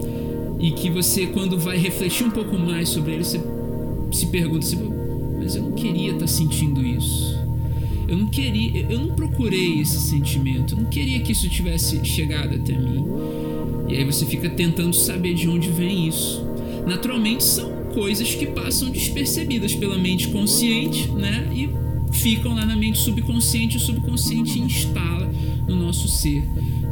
[0.59, 3.41] e que você, quando vai refletir um pouco mais sobre eles, você
[4.13, 4.79] se pergunta assim,
[5.39, 7.39] mas eu não queria estar sentindo isso.
[8.07, 12.55] Eu não queria, eu não procurei esse sentimento, eu não queria que isso tivesse chegado
[12.55, 13.05] até mim.
[13.89, 16.45] E aí você fica tentando saber de onde vem isso.
[16.87, 21.51] Naturalmente são coisas que passam despercebidas pela mente consciente, né?
[21.55, 21.71] E
[22.13, 25.31] ficam lá na mente subconsciente, o subconsciente instala
[25.67, 26.45] no nosso ser.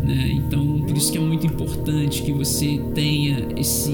[0.02, 0.32] Né?
[0.32, 3.92] Então, por isso que é muito importante que você tenha esse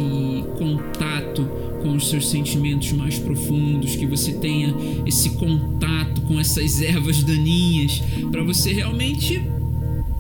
[0.57, 1.47] contato
[1.83, 4.75] com os seus sentimentos mais profundos, que você tenha
[5.07, 9.43] esse contato com essas ervas daninhas, para você realmente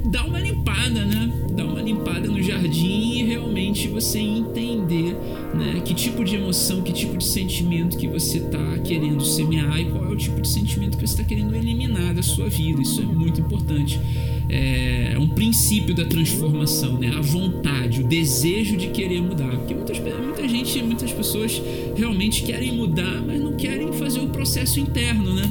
[0.04, 1.32] dar uma limpada, né?
[1.52, 5.16] Dar uma limpada no jardim e realmente você entender,
[5.54, 5.82] né?
[5.84, 10.04] Que tipo de emoção, que tipo de sentimento que você está querendo semear e qual
[10.04, 12.80] é o tipo de sentimento que você está querendo eliminar da sua vida.
[12.80, 14.00] Isso é muito importante.
[14.48, 17.12] É, é um princípio da transformação, né?
[17.16, 19.50] A vontade, o desejo de querer mudar.
[19.50, 21.60] Porque muitas, muita gente, muitas pessoas
[21.96, 25.50] realmente querem mudar, mas não querem fazer o processo interno, né?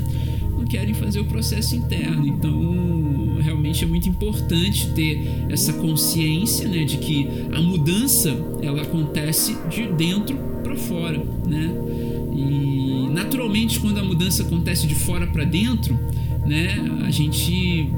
[0.57, 2.25] Não querem fazer o processo interno.
[2.25, 9.56] Então realmente é muito importante ter essa consciência né, de que a mudança ela acontece
[9.69, 11.71] de dentro para fora, né?
[12.36, 15.97] E naturalmente quando a mudança acontece de fora para dentro,
[16.45, 17.89] né, a gente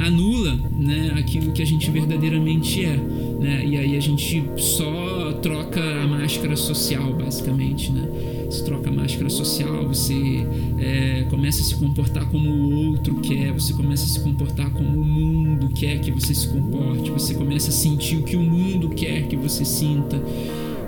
[0.00, 3.64] anula, né, aquilo que a gente verdadeiramente é, né?
[3.64, 5.13] E aí a gente só
[5.44, 8.08] troca a máscara social, basicamente, né?
[8.46, 10.46] Você troca a máscara social, você
[10.78, 15.02] é, começa a se comportar como o outro quer, você começa a se comportar como
[15.02, 18.88] o mundo quer que você se comporte, você começa a sentir o que o mundo
[18.88, 20.18] quer que você sinta.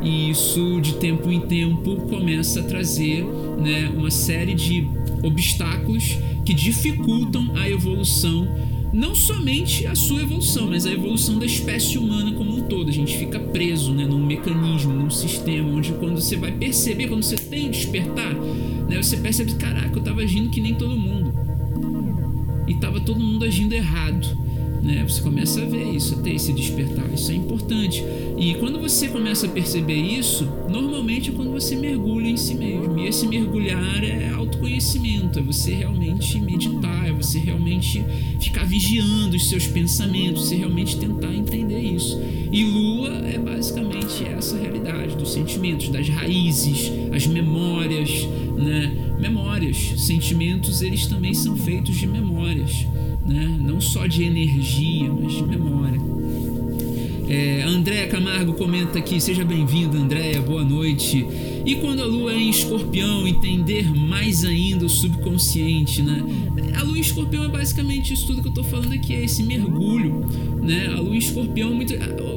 [0.00, 3.26] E isso, de tempo em tempo, começa a trazer
[3.58, 4.88] né, uma série de
[5.22, 6.16] obstáculos
[6.46, 8.48] que dificultam a evolução
[8.92, 12.88] não somente a sua evolução, mas a evolução da espécie humana como um todo.
[12.88, 17.22] A gente fica preso né, num mecanismo, num sistema, onde quando você vai perceber, quando
[17.22, 21.32] você tem despertar, né, você percebe, caraca, eu estava agindo que nem todo mundo.
[22.66, 24.46] E estava todo mundo agindo errado
[24.86, 25.04] né?
[25.06, 27.12] Você começa a ver isso, a ter esse despertar.
[27.12, 28.04] Isso é importante.
[28.38, 32.98] E quando você começa a perceber isso, normalmente é quando você mergulha em si mesmo.
[32.98, 38.04] E esse mergulhar é autoconhecimento, é você realmente meditar, é você realmente
[38.40, 42.20] ficar vigiando os seus pensamentos, você realmente tentar entender isso.
[42.52, 48.92] E lua é basicamente essa realidade dos sentimentos, das raízes, as memórias, né?
[49.18, 52.86] Memórias, sentimentos, eles também são feitos de memórias
[53.26, 53.56] né?
[53.60, 56.00] não só de energia, mas de memória.
[57.28, 61.26] É, Andréa Camargo comenta aqui, seja bem-vinda, Andréa, boa noite.
[61.64, 66.22] E quando a lua é em escorpião, entender mais ainda o subconsciente, né?
[66.78, 69.42] A lua em escorpião é basicamente isso tudo que eu tô falando aqui, é esse
[69.42, 70.24] mergulho,
[70.62, 70.86] né?
[70.86, 71.94] A lua em escorpião, muito...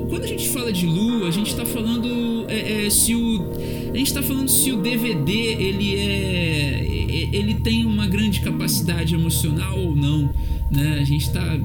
[0.10, 3.52] quando a gente fala de lua, a gente tá falando é, é, se o...
[3.94, 6.88] A gente tá falando se o DVD, ele é...
[7.32, 10.30] Ele tem uma grande capacidade emocional ou não
[10.72, 11.00] né?
[11.02, 11.58] A gente está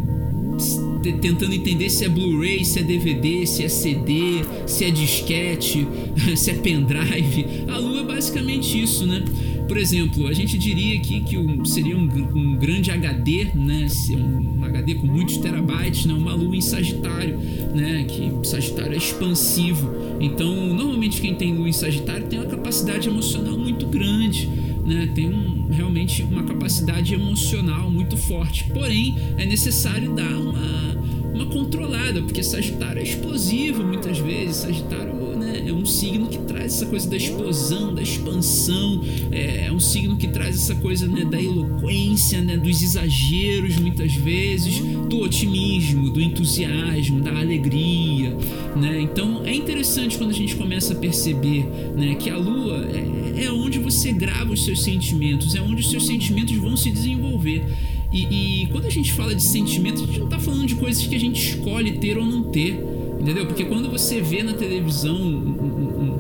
[1.21, 5.87] tentando entender se é Blu-ray, se é DVD, se é CD, se é disquete,
[6.37, 7.47] se é pendrive.
[7.69, 9.23] A Lua é basicamente isso, né?
[9.67, 11.37] Por exemplo, a gente diria aqui que
[11.69, 13.87] seria um, um, grande HD, né?
[14.11, 16.15] Um HD com muitos terabytes, né?
[16.15, 17.39] Uma Lua em Sagitário,
[17.75, 18.05] né?
[18.05, 19.91] Que Sagitário é expansivo.
[20.21, 24.49] Então, normalmente quem tem Lua em Sagitário tem uma capacidade emocional muito grande
[24.85, 28.65] né, tem um, realmente uma capacidade emocional muito forte.
[28.65, 30.95] Porém, é necessário dar uma,
[31.33, 34.57] uma controlada, porque Sagitário é explosivo muitas vezes.
[34.57, 35.24] Sagitário né,
[35.67, 39.01] é um signo que traz essa coisa da explosão, da expansão,
[39.31, 44.15] é, é um signo que traz essa coisa né, da eloquência, né, dos exageros muitas
[44.15, 48.37] vezes, do otimismo, do entusiasmo, da alegria.
[48.77, 49.01] Né?
[49.01, 51.65] Então é interessante quando a gente começa a perceber
[51.97, 55.91] né, que a Lua é, é onde você grava os seus sentimentos, é onde os
[55.91, 57.65] seus sentimentos vão se desenvolver.
[58.13, 61.05] E, e quando a gente fala de sentimentos, a gente não está falando de coisas
[61.05, 62.79] que a gente escolhe ter ou não ter,
[63.21, 63.47] entendeu?
[63.47, 66.15] Porque quando você vê na televisão um,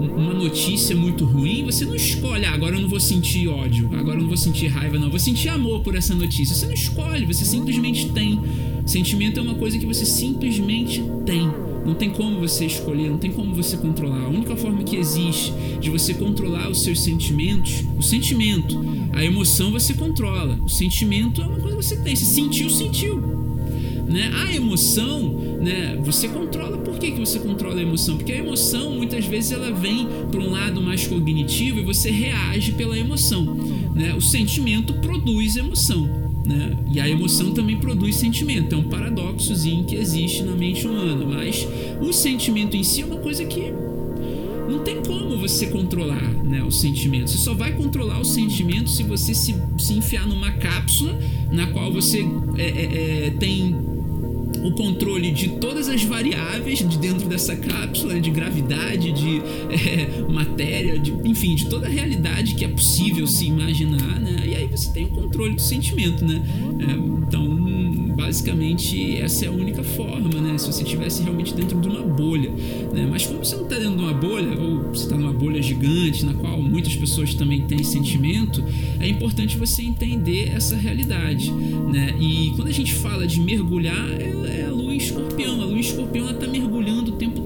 [0.00, 3.90] um, uma notícia muito ruim, você não escolhe, ah, agora eu não vou sentir ódio,
[3.94, 6.54] agora eu não vou sentir raiva, não, eu vou sentir amor por essa notícia.
[6.54, 8.40] Você não escolhe, você simplesmente tem.
[8.86, 11.48] Sentimento é uma coisa que você simplesmente tem.
[11.84, 14.24] Não tem como você escolher, não tem como você controlar.
[14.24, 19.72] A única forma que existe de você controlar os seus sentimentos, o sentimento, a emoção
[19.72, 20.58] você controla.
[20.62, 22.14] O sentimento é uma coisa que você tem.
[22.14, 23.16] Se sentiu, sentiu.
[24.06, 24.30] Né?
[24.44, 25.98] A emoção né?
[26.02, 26.78] Você controla.
[26.78, 28.16] Por que, que você controla a emoção?
[28.16, 32.72] Porque a emoção muitas vezes ela vem para um lado mais cognitivo e você reage
[32.72, 33.44] pela emoção,
[33.94, 34.14] né?
[34.14, 36.18] O sentimento produz emoção.
[36.46, 36.76] Né?
[36.92, 38.74] E a emoção também produz sentimento.
[38.74, 41.24] É um paradoxozinho que existe na mente humana.
[41.24, 41.68] Mas
[42.00, 43.72] o sentimento em si é uma coisa que
[44.68, 47.30] não tem como você controlar né, o sentimento.
[47.30, 51.16] Você só vai controlar o sentimento se você se, se enfiar numa cápsula
[51.52, 53.89] na qual você é, é, é tem
[54.62, 59.42] o controle de todas as variáveis de dentro dessa cápsula, de gravidade, de
[59.72, 64.42] é, matéria, de, enfim, de toda a realidade que é possível se imaginar, né?
[64.46, 66.42] E aí você tem o controle do sentimento, né?
[66.80, 67.44] É, então,
[68.20, 70.58] basicamente, essa é a única forma, né?
[70.58, 72.50] Se você estivesse realmente dentro de uma bolha,
[72.92, 73.08] né?
[73.10, 76.24] Mas como você não está dentro de uma bolha, ou você está numa bolha gigante,
[76.24, 78.62] na qual muitas pessoas também têm sentimento,
[79.00, 82.14] é importante você entender essa realidade, né?
[82.20, 85.62] E quando a gente fala de mergulhar, é é a lua escorpião.
[85.62, 87.39] A lua escorpião está mergulhando o tempo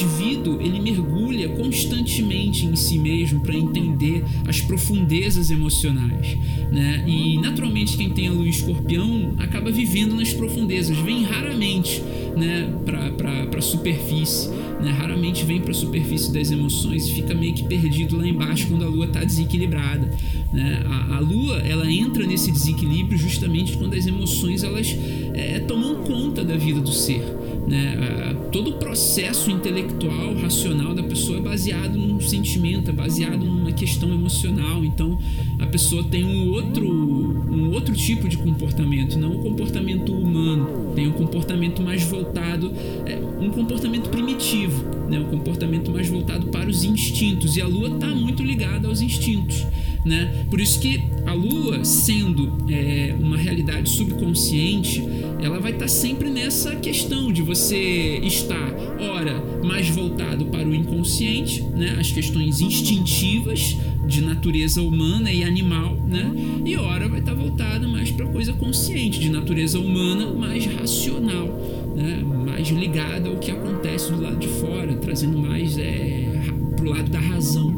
[0.00, 6.36] indivíduo ele mergulha constantemente em si mesmo para entender as profundezas emocionais.
[6.70, 7.04] Né?
[7.06, 12.02] E naturalmente quem tem a lua escorpião acaba vivendo nas profundezas, vem raramente
[12.36, 14.48] né, para a superfície.
[14.82, 14.90] Né?
[14.90, 18.84] Raramente vem para a superfície das emoções e fica meio que perdido lá embaixo quando
[18.84, 20.10] a lua está desequilibrada.
[20.52, 20.82] Né?
[20.86, 24.96] A, a, lua ela entra nesse desequilíbrio justamente quando as emoções elas
[25.34, 27.22] é, tomam conta da vida do ser.
[27.66, 28.36] Né?
[28.50, 34.12] Todo o processo intelectual, racional da pessoa é baseado num sentimento, é baseado numa questão
[34.12, 34.84] emocional.
[34.84, 35.18] Então
[35.58, 40.89] a pessoa tem um outro, um outro tipo de comportamento, não o comportamento humano.
[40.94, 42.72] Tem um comportamento mais voltado,
[43.06, 45.18] é, um comportamento primitivo, né?
[45.18, 47.56] um comportamento mais voltado para os instintos.
[47.56, 49.66] E a lua está muito ligada aos instintos.
[50.04, 50.46] Né?
[50.48, 55.06] Por isso que a Lua, sendo é, uma realidade subconsciente,
[55.42, 60.74] ela vai estar tá sempre nessa questão de você estar, ora, mais voltado para o
[60.74, 61.96] inconsciente, né?
[61.98, 66.30] as questões instintivas de natureza humana e animal, né?
[66.64, 71.46] e ora vai estar voltada mais para coisa consciente, de natureza humana, mais racional,
[71.94, 72.22] né?
[72.22, 76.28] mais ligada ao que acontece do lado de fora, trazendo mais é,
[76.76, 77.70] para o lado da razão.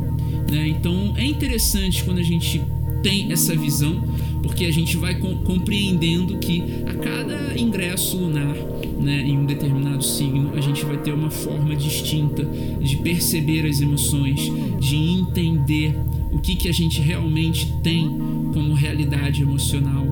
[0.50, 0.68] Né?
[0.68, 2.62] Então é interessante quando a gente
[3.02, 4.02] tem essa visão,
[4.42, 8.54] porque a gente vai compreendendo que a cada ingresso lunar
[9.00, 13.80] né, em um determinado signo, a gente vai ter uma forma distinta de perceber as
[13.80, 15.96] emoções, de entender
[16.32, 18.08] o que, que a gente realmente tem
[18.52, 20.06] como realidade emocional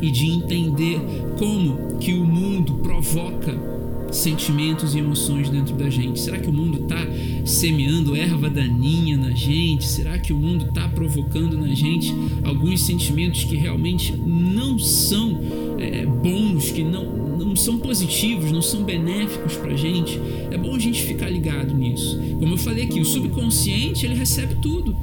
[0.00, 1.00] e de entender
[1.38, 3.79] como que o mundo provoca
[4.12, 6.20] sentimentos e emoções dentro da gente?
[6.20, 7.06] Será que o mundo está
[7.44, 9.86] semeando erva daninha na gente?
[9.86, 15.40] Será que o mundo está provocando na gente alguns sentimentos que realmente não são
[15.78, 17.04] é, bons, que não,
[17.36, 20.20] não são positivos, não são benéficos para a gente?
[20.50, 22.18] É bom a gente ficar ligado nisso.
[22.38, 24.96] Como eu falei aqui, o subconsciente ele recebe tudo.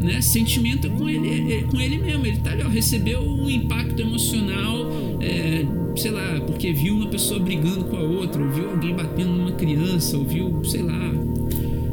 [0.00, 0.20] Né?
[0.20, 2.26] Sentimento é com ele, é com ele mesmo.
[2.26, 4.86] Ele tá ali, ó, recebeu um impacto emocional
[5.20, 5.64] é,
[5.96, 9.52] sei lá, porque viu uma pessoa brigando com a outra, ou viu alguém batendo numa
[9.52, 11.12] criança, ou viu, sei lá,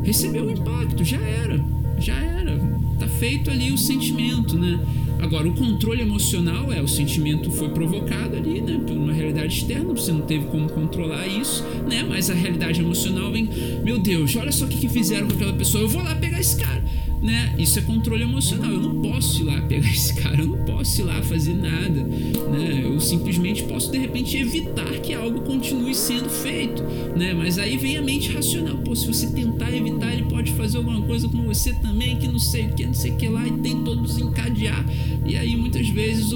[0.03, 1.59] recebeu o impacto, já era,
[1.97, 2.59] já era,
[2.99, 4.80] tá feito ali o sentimento, né?
[5.19, 9.93] Agora, o controle emocional é o sentimento foi provocado ali, né, por uma realidade externa,
[9.93, 12.05] você não teve como controlar isso, né?
[12.07, 13.47] Mas a realidade emocional vem,
[13.86, 16.41] meu Deus, olha só o que, que fizeram com aquela pessoa, eu vou lá pegar
[16.41, 16.82] esse cara
[17.24, 17.55] né?
[17.57, 18.69] Isso é controle emocional.
[18.69, 22.03] Eu não posso ir lá pegar esse cara, eu não posso ir lá fazer nada,
[22.03, 22.82] né?
[22.84, 26.84] Eu simplesmente posso de repente evitar que algo continue sendo feito,
[27.15, 27.34] né?
[27.34, 28.78] Mas aí vem a mente racional.
[28.78, 32.39] Pô, se você tentar evitar, ele pode fazer alguma coisa com você também, que não
[32.39, 34.86] sei o que, não sei o que lá, e tem todos encadear.
[35.26, 36.34] E aí muitas vezes,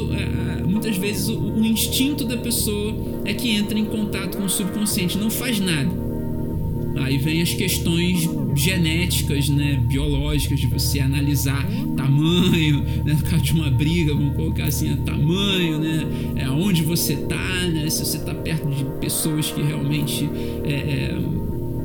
[0.65, 5.29] muitas vezes o instinto da pessoa é que entra em contato com o subconsciente, não
[5.29, 6.06] faz nada
[6.99, 13.53] Aí vem as questões genéticas, né, biológicas, de você analisar tamanho, né, no caso de
[13.53, 18.33] uma briga, vamos colocar assim, tamanho, né, é, onde você tá, né, se você tá
[18.33, 20.29] perto de pessoas que realmente
[20.63, 21.19] é, é,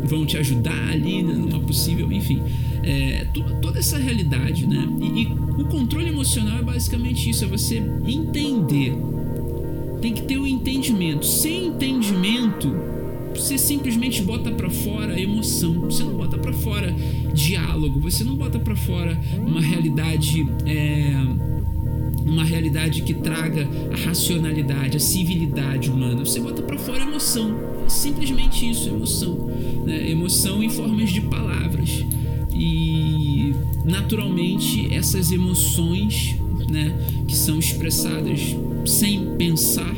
[0.04, 2.40] vão te ajudar ali, né, numa possível, enfim,
[2.82, 3.26] é,
[3.60, 5.26] toda essa realidade, né, e, e
[5.60, 8.94] o controle emocional é basicamente isso, é você entender,
[10.00, 12.91] tem que ter o um entendimento, sem entendimento
[13.34, 16.94] você simplesmente bota para fora emoção, você não bota para fora
[17.32, 21.14] diálogo, você não bota para fora uma realidade é,
[22.24, 26.24] uma realidade que traga a racionalidade, a civilidade humana.
[26.24, 27.54] Você bota para fora emoção,
[27.88, 29.50] simplesmente isso, emoção,
[29.84, 30.10] né?
[30.10, 32.04] emoção em formas de palavras
[32.54, 33.54] e
[33.84, 36.36] naturalmente essas emoções,
[36.70, 36.94] né,
[37.26, 38.54] que são expressadas
[38.86, 39.94] sem pensar,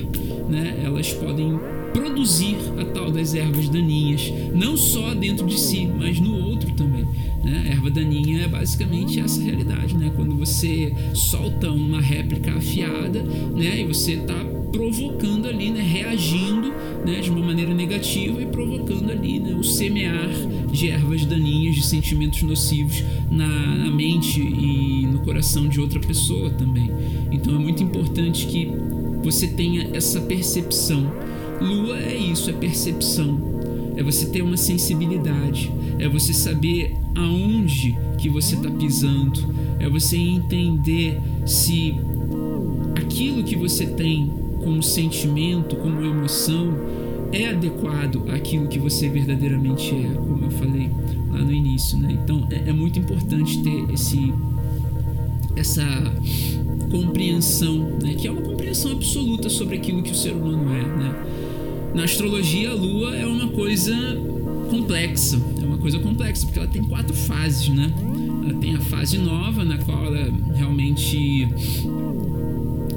[0.48, 1.58] né, elas podem
[1.94, 7.06] produzir a tal das ervas daninhas, não só dentro de si, mas no outro também.
[7.44, 7.68] Né?
[7.72, 10.10] Erva daninha é basicamente essa realidade, né?
[10.16, 13.80] Quando você solta uma réplica afiada, né?
[13.80, 14.34] E você está
[14.72, 15.82] provocando ali, né?
[15.82, 16.72] Reagindo,
[17.06, 17.20] né?
[17.20, 19.54] De uma maneira negativa e provocando ali, né?
[19.54, 20.30] O semear
[20.72, 26.48] de ervas daninhas, de sentimentos nocivos na, na mente e no coração de outra pessoa
[26.50, 26.90] também.
[27.30, 28.72] Então é muito importante que
[29.22, 31.12] você tenha essa percepção.
[31.60, 33.38] Lua é isso, é percepção.
[33.96, 40.16] É você ter uma sensibilidade, é você saber aonde que você está pisando, é você
[40.16, 41.94] entender se
[42.96, 44.32] aquilo que você tem
[44.62, 46.74] como sentimento, como emoção,
[47.32, 50.90] é adequado àquilo que você verdadeiramente é, como eu falei
[51.30, 52.18] lá no início, né?
[52.22, 54.32] Então é, é muito importante ter esse
[55.56, 55.84] essa
[56.90, 58.14] compreensão, né?
[58.14, 61.14] Que é uma compreensão absoluta sobre aquilo que o ser humano é, né?
[61.94, 63.94] Na astrologia, a Lua é uma coisa
[64.68, 67.92] complexa, é uma coisa complexa porque ela tem quatro fases, né?
[68.42, 71.48] Ela tem a fase nova, na qual ela realmente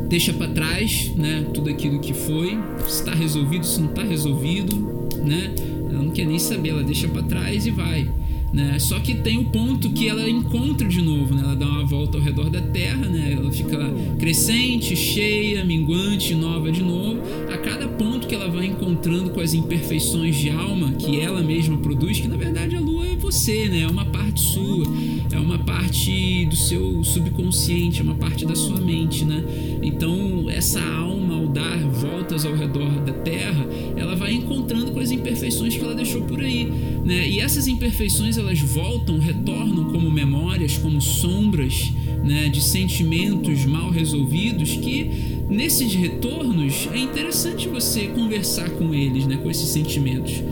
[0.09, 4.75] deixa para trás, né, tudo aquilo que foi, se está resolvido, se não está resolvido,
[5.23, 5.53] né?
[5.91, 8.09] Ela não quer nem saber, ela deixa para trás e vai.
[8.53, 8.79] Né?
[8.79, 11.41] Só que tem o ponto que ela encontra de novo, né?
[11.43, 13.33] Ela dá uma volta ao redor da Terra, né?
[13.33, 13.77] Ela fica
[14.17, 17.19] crescente, cheia, minguante, nova de novo.
[17.51, 21.77] A cada ponto que ela vai encontrando com as imperfeições de alma que ela mesma
[21.77, 23.81] produz, que na verdade a Lua é você, né?
[23.81, 24.85] É uma parte sua,
[25.31, 29.43] é uma parte do seu subconsciente, é uma parte da sua mente, né?
[29.81, 33.65] Então essa alma ao dar voltas ao redor da Terra,
[33.95, 36.65] ela vai encontrando com as imperfeições que ela deixou por aí,
[37.05, 37.27] né?
[37.27, 41.91] E essas imperfeições elas voltam, retornam como memórias, como sombras,
[42.23, 42.49] né?
[42.49, 45.09] De sentimentos mal resolvidos que
[45.49, 49.37] nesses retornos é interessante você conversar com eles, né?
[49.37, 50.43] Com esses sentimentos.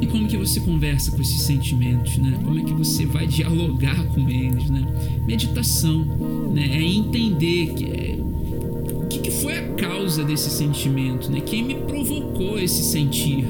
[0.00, 2.36] E como que você conversa com esses sentimentos, né?
[2.42, 4.84] Como é que você vai dialogar com eles, né?
[5.24, 6.04] Meditação,
[6.52, 6.68] né?
[6.72, 8.18] É entender que é,
[9.42, 11.40] foi a causa desse sentimento, né?
[11.40, 13.44] Quem me provocou esse sentir,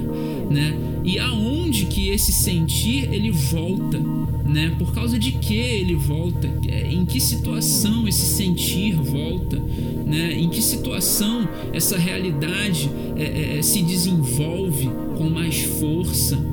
[0.51, 0.75] né?
[1.05, 3.99] E aonde que esse sentir ele volta,
[4.45, 4.75] né?
[4.79, 6.49] Por causa de que ele volta?
[6.67, 9.63] É, em que situação esse sentir volta,
[10.07, 10.33] né?
[10.33, 14.89] Em que situação essa realidade é, é, se desenvolve
[15.19, 16.53] com mais força?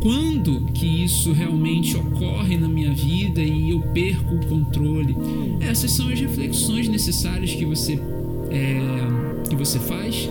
[0.00, 5.16] Quando que isso realmente ocorre na minha vida e eu perco o controle?
[5.60, 7.98] Essas são as reflexões necessárias que você
[8.54, 10.28] é, que você faz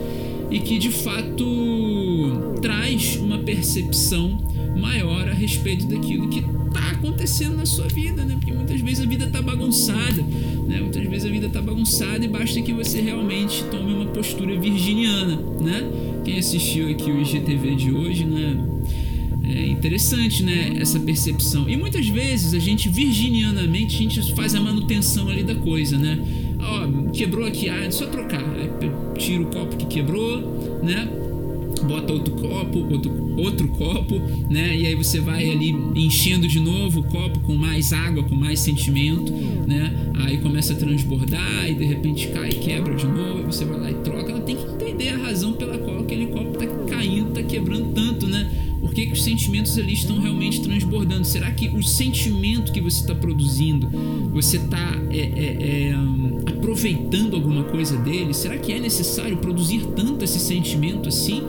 [0.50, 4.40] e que de fato traz uma percepção
[4.80, 8.36] maior a respeito daquilo que está acontecendo na sua vida, né?
[8.36, 10.22] Porque muitas vezes a vida está bagunçada,
[10.68, 10.80] né?
[10.80, 15.36] Muitas vezes a vida está bagunçada e basta que você realmente tome uma postura virginiana,
[15.62, 15.84] né?
[16.24, 18.58] Quem assistiu aqui o IGTV de hoje, né?
[19.46, 21.70] É interessante, né, essa percepção.
[21.70, 26.18] E muitas vezes a gente virginianamente a gente faz a manutenção ali da coisa, né?
[26.66, 28.42] Ó, quebrou aqui, ah, é só trocar.
[29.18, 31.08] Tira o copo que quebrou, né?
[31.84, 34.76] Bota outro copo, outro, outro copo, né?
[34.76, 38.60] E aí você vai ali enchendo de novo o copo com mais água, com mais
[38.60, 39.34] sentimento,
[39.68, 39.94] né?
[40.26, 43.40] Aí começa a transbordar e de repente cai e quebra de novo.
[43.40, 44.32] E você vai lá e troca.
[44.32, 48.03] Ela tem que entender a razão pela qual aquele copo tá caindo, tá quebrando tanto?
[48.94, 51.26] Que, que os sentimentos ali estão realmente transbordando?
[51.26, 53.90] Será que o sentimento que você está produzindo,
[54.32, 55.96] você está é, é, é,
[56.48, 58.34] aproveitando alguma coisa dele?
[58.34, 61.42] Será que é necessário produzir tanto esse sentimento assim?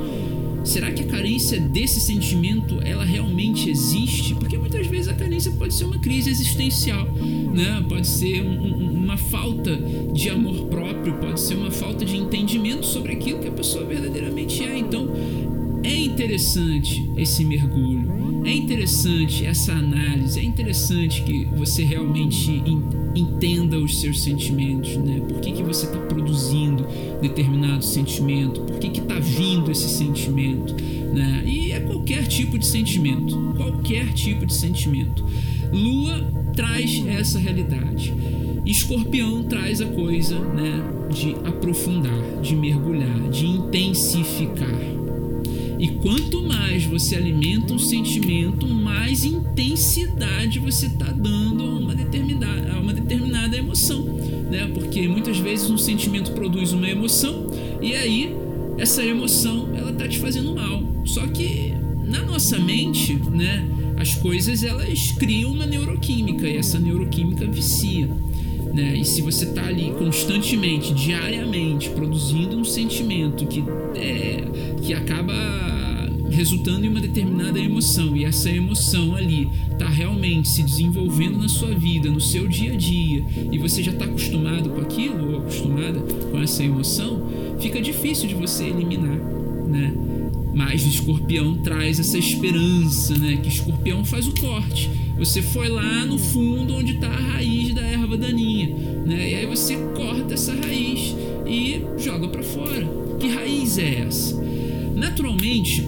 [0.64, 4.34] Será que a carência desse sentimento ela realmente existe?
[4.34, 7.84] Porque muitas vezes a carência pode ser uma crise existencial, né?
[7.86, 9.76] Pode ser um, uma falta
[10.12, 14.64] de amor próprio, pode ser uma falta de entendimento sobre aquilo que a pessoa verdadeiramente
[14.64, 14.78] é.
[14.78, 15.07] Então,
[15.85, 22.62] é interessante esse mergulho, é interessante essa análise, é interessante que você realmente
[23.14, 25.20] entenda os seus sentimentos, né?
[25.20, 26.87] Por que, que você está produzindo
[27.20, 28.62] determinado sentimento?
[28.62, 30.74] Por que está vindo esse sentimento?
[30.74, 31.45] Né?
[31.47, 35.24] E é qualquer tipo de sentimento, qualquer tipo de sentimento.
[35.72, 36.20] Lua
[36.55, 38.12] traz essa realidade.
[38.64, 45.03] Escorpião traz a coisa né, de aprofundar, de mergulhar, de intensificar.
[45.85, 52.72] E quanto mais você alimenta um sentimento, mais intensidade você está dando a uma determinada,
[52.72, 54.03] a uma determinada emoção,
[54.51, 54.66] né?
[54.72, 57.49] Porque muitas vezes um sentimento produz uma emoção
[57.82, 58.35] e aí
[58.78, 60.82] essa emoção ela tá te fazendo mal.
[61.05, 61.74] Só que
[62.07, 63.68] na nossa mente, né?
[63.99, 68.09] As coisas elas criam uma neuroquímica e essa neuroquímica vicia.
[68.72, 68.97] Né?
[68.97, 73.62] E se você está ali constantemente, diariamente, produzindo um sentimento que,
[73.95, 74.43] é,
[74.82, 75.73] que acaba
[76.30, 81.74] resultando em uma determinada emoção e essa emoção ali está realmente se desenvolvendo na sua
[81.74, 86.00] vida, no seu dia a dia e você já está acostumado com aquilo ou acostumada
[86.00, 87.22] com essa emoção,
[87.60, 89.18] fica difícil de você eliminar,
[89.68, 89.92] né?
[90.54, 93.36] Mas o escorpião traz essa esperança, né?
[93.42, 94.88] Que escorpião faz o corte.
[95.18, 98.68] Você foi lá no fundo onde está a raiz da erva daninha,
[99.04, 99.30] né?
[99.30, 102.88] E aí você corta essa raiz e joga para fora.
[103.18, 104.40] Que raiz é essa?
[104.94, 105.84] Naturalmente,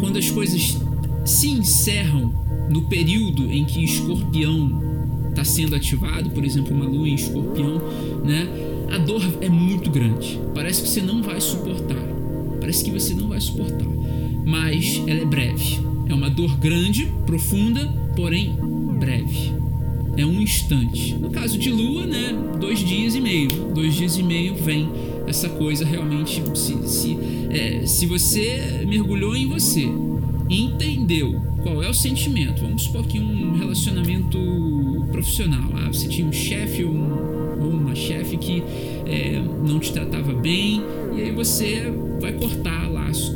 [0.00, 0.78] quando as coisas
[1.24, 2.32] se encerram
[2.68, 4.90] no período em que escorpião
[5.28, 7.80] está sendo ativado, por exemplo, uma lua em escorpião,
[8.24, 8.48] né?
[8.90, 10.40] A dor é muito grande.
[10.54, 12.10] Parece que você não vai suportar
[12.70, 13.88] parece que você não vai suportar.
[14.44, 15.80] Mas ela é breve.
[16.08, 17.84] É uma dor grande, profunda,
[18.14, 18.54] porém
[18.98, 19.52] breve.
[20.16, 21.14] É um instante.
[21.14, 22.32] No caso de lua, né?
[22.60, 23.48] Dois dias e meio.
[23.74, 24.88] Dois dias e meio vem
[25.30, 26.42] essa coisa realmente.
[26.54, 27.18] Se, se,
[27.50, 29.88] é, se você mergulhou em você,
[30.48, 32.62] entendeu qual é o sentimento.
[32.62, 34.38] Vamos supor que um relacionamento
[35.10, 35.70] profissional.
[35.74, 38.62] Ah, você tinha um chefe ou, um, ou uma chefe que
[39.06, 40.82] é, não te tratava bem,
[41.16, 43.32] e aí você vai cortar laço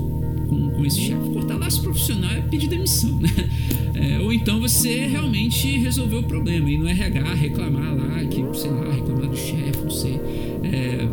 [0.48, 1.30] com, com esse chefe.
[1.30, 3.30] Cortar laço profissional é pedir demissão, né?
[3.96, 8.68] É, ou então você realmente resolveu o problema e no RH reclamar lá, que, sei
[8.68, 10.20] lá, reclamar do chefe, não sei.
[10.64, 11.06] É,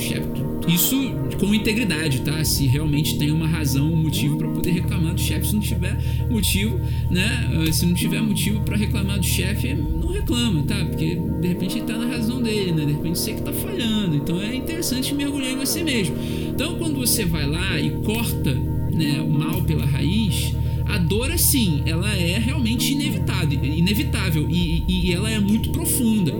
[0.00, 0.28] chefe,
[0.68, 0.96] isso
[1.38, 2.44] com integridade, tá?
[2.44, 5.96] Se realmente tem uma razão, um motivo para poder reclamar do chefe, se não tiver
[6.28, 6.80] motivo,
[7.10, 7.48] né?
[7.72, 10.84] Se não tiver motivo para reclamar do chefe, não reclama, tá?
[10.84, 12.84] Porque de repente ele tá na razão dele, né?
[12.84, 14.16] De repente você que tá falhando.
[14.16, 16.16] Então é interessante mergulhar em você mesmo.
[16.48, 18.52] Então, quando você vai lá e corta
[18.92, 20.52] né, o mal pela raiz,
[20.86, 26.32] a dor, assim, ela é realmente inevitável, inevitável e, e, ela é muito profunda.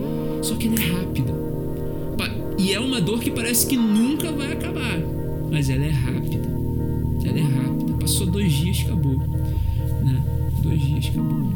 [0.43, 1.48] Só que ela é rápida.
[2.59, 4.99] E é uma dor que parece que nunca vai acabar.
[5.51, 6.49] Mas ela é rápida.
[7.25, 7.93] Ela é rápida.
[8.01, 9.17] Passou dois dias, acabou.
[9.17, 10.23] Né?
[10.63, 11.53] Dois dias, acabou.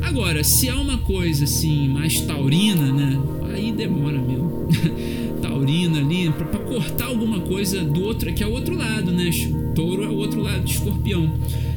[0.00, 3.18] Agora, se é uma coisa assim, mais taurina, né?
[3.52, 4.68] Aí demora mesmo.
[5.40, 9.30] taurina ali, para cortar alguma coisa do outro, que é o outro lado, né?
[9.74, 11.30] Touro é o outro lado de escorpião.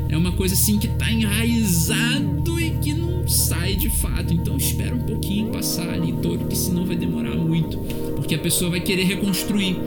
[0.10, 4.34] É uma coisa assim que tá enraizado e que não sai de fato.
[4.34, 7.80] Então espera um pouquinho passar ali, touro, que senão vai demorar muito.
[8.16, 9.78] Porque a pessoa vai querer reconstruir.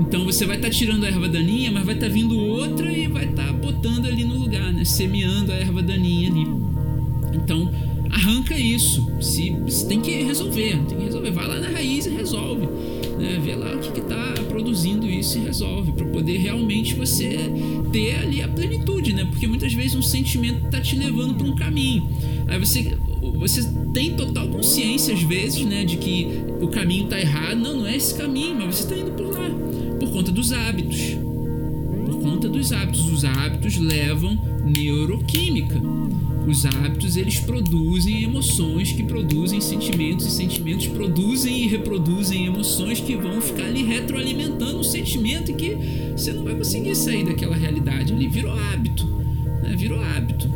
[0.00, 2.90] Então você vai estar tá tirando a erva daninha, mas vai estar tá vindo outra
[2.90, 4.84] e vai estar tá botando ali no lugar, né?
[4.84, 6.46] Semeando a erva daninha ali.
[7.34, 7.70] Então
[8.10, 9.06] arranca isso.
[9.20, 11.30] Se, se tem que resolver, tem que resolver.
[11.30, 12.66] Vai lá na raiz e resolve
[13.18, 13.40] né?
[13.42, 17.38] Vê lá o que está produzindo isso e resolve, para poder realmente você
[17.92, 19.24] ter ali a plenitude, né?
[19.24, 22.08] Porque muitas vezes um sentimento está te levando para um caminho.
[22.46, 22.96] Aí você
[23.34, 23.62] você
[23.92, 26.26] tem total consciência às vezes, né, de que
[26.66, 27.56] o caminho está errado.
[27.56, 29.48] Não, não é esse caminho, mas você está indo por lá
[29.98, 31.16] por conta dos hábitos.
[32.04, 35.80] Por conta dos hábitos, os hábitos levam neuroquímica.
[36.46, 43.16] Os hábitos eles produzem emoções que produzem sentimentos e sentimentos produzem e reproduzem emoções que
[43.16, 45.76] vão ficar ali retroalimentando o sentimento que
[46.12, 48.28] você não vai conseguir sair daquela realidade ali.
[48.28, 49.04] Virou hábito,
[49.62, 49.74] né?
[49.76, 50.48] Virou hábito.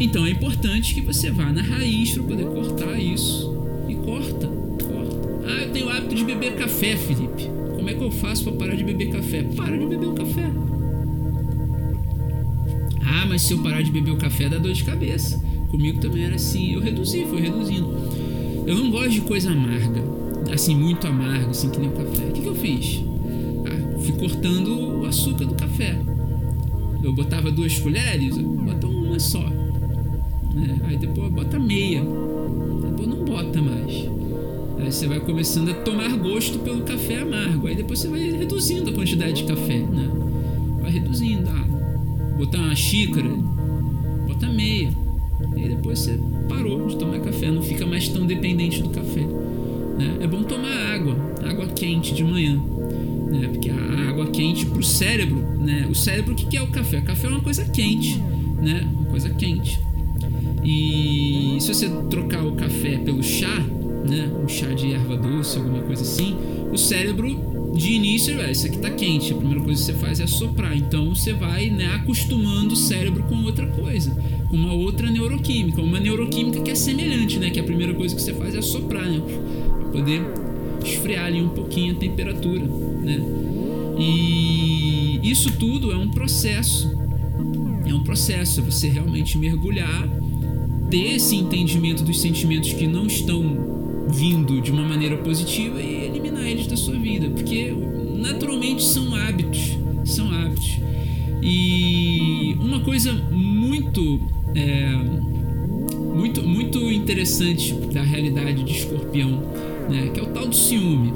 [0.00, 3.55] Então é importante que você vá na raiz para poder cortar isso
[6.26, 7.48] beber café, Felipe.
[7.76, 9.42] Como é que eu faço para parar de beber café?
[9.44, 10.50] Para de beber o café.
[13.06, 15.40] Ah, mas se eu parar de beber o café dá dor de cabeça.
[15.70, 16.72] Comigo também era assim.
[16.72, 17.96] Eu reduzi, fui reduzindo.
[18.66, 20.02] Eu não gosto de coisa amarga.
[20.52, 22.24] Assim, muito amargo, assim, que nem o café.
[22.24, 23.04] O que, que eu fiz?
[23.64, 25.96] Ah, fui cortando o açúcar do café.
[27.02, 29.48] Eu botava duas colheres, bota uma só.
[30.54, 30.80] Né?
[30.84, 32.02] Aí depois bota meia.
[32.02, 34.15] Depois não bota mais.
[34.86, 37.66] Aí você vai começando a tomar gosto pelo café amargo.
[37.66, 40.08] Aí depois você vai reduzindo a quantidade de café, né?
[40.80, 41.50] Vai reduzindo.
[41.50, 43.28] Ah, botar uma xícara,
[44.28, 44.96] bota meia.
[45.56, 49.22] Aí depois você parou de tomar café, não fica mais tão dependente do café.
[49.22, 50.18] Né?
[50.20, 52.54] É bom tomar água, água quente de manhã.
[52.54, 53.48] Né?
[53.48, 55.88] Porque a água quente para o cérebro, né?
[55.90, 57.00] o cérebro o que é o café?
[57.00, 58.22] O café é uma coisa quente,
[58.62, 58.88] né?
[58.94, 59.80] uma coisa quente.
[60.64, 63.64] E se você trocar o café pelo chá,
[64.08, 64.30] né?
[64.42, 66.36] um chá de erva doce, alguma coisa assim,
[66.72, 70.18] o cérebro de início, é, isso aqui tá quente, a primeira coisa que você faz
[70.18, 70.76] é soprar.
[70.76, 74.10] Então você vai né, acostumando o cérebro com outra coisa,
[74.48, 77.50] com uma outra neuroquímica, uma neuroquímica que é semelhante, né?
[77.50, 79.20] Que a primeira coisa que você faz é soprar, né?
[79.20, 80.22] Pra poder
[80.82, 83.20] esfriar ali um pouquinho a temperatura, né?
[83.98, 86.90] E isso tudo é um processo.
[87.86, 90.08] É um processo, é você realmente mergulhar,
[90.90, 96.46] ter esse entendimento dos sentimentos que não estão vindo de uma maneira positiva e eliminar
[96.46, 97.74] eles da sua vida, porque
[98.16, 100.78] naturalmente são hábitos, são hábitos.
[101.42, 104.20] E uma coisa muito
[104.54, 104.90] é,
[106.14, 109.42] muito muito interessante da realidade de Escorpião,
[109.88, 111.12] né, que é o tal do ciúme.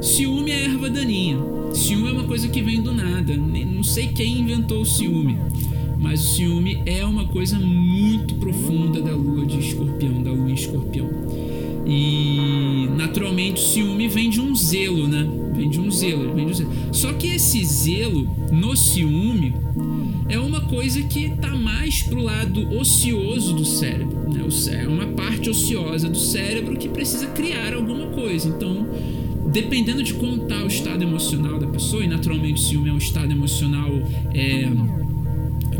[0.00, 1.38] Ciúme é erva daninha.
[1.74, 3.36] Ciúme é uma coisa que vem do nada.
[3.36, 5.38] Não sei quem inventou o ciúme,
[5.98, 10.54] mas o ciúme é uma coisa muito profunda da lua de Escorpião, da lua em
[10.54, 11.08] Escorpião.
[11.84, 15.28] E naturalmente o ciúme vem de um zelo, né?
[15.54, 16.70] Vem de um zelo, vem de um zelo.
[16.92, 19.54] Só que esse zelo no ciúme
[20.28, 24.42] é uma coisa que está mais pro lado ocioso do cérebro, né?
[24.72, 28.48] É uma parte ociosa do cérebro que precisa criar alguma coisa.
[28.48, 28.86] Então,
[29.50, 32.98] dependendo de como está o estado emocional da pessoa, e naturalmente o ciúme é um
[32.98, 33.90] estado emocional
[34.32, 34.68] é,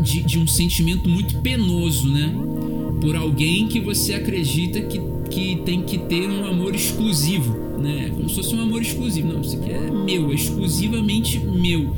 [0.01, 2.33] de, de um sentimento muito penoso, né?
[3.01, 8.11] Por alguém que você acredita que que tem que ter um amor exclusivo, né?
[8.15, 9.33] Como se fosse um amor exclusivo.
[9.33, 11.95] Não, isso aqui é meu, é exclusivamente meu.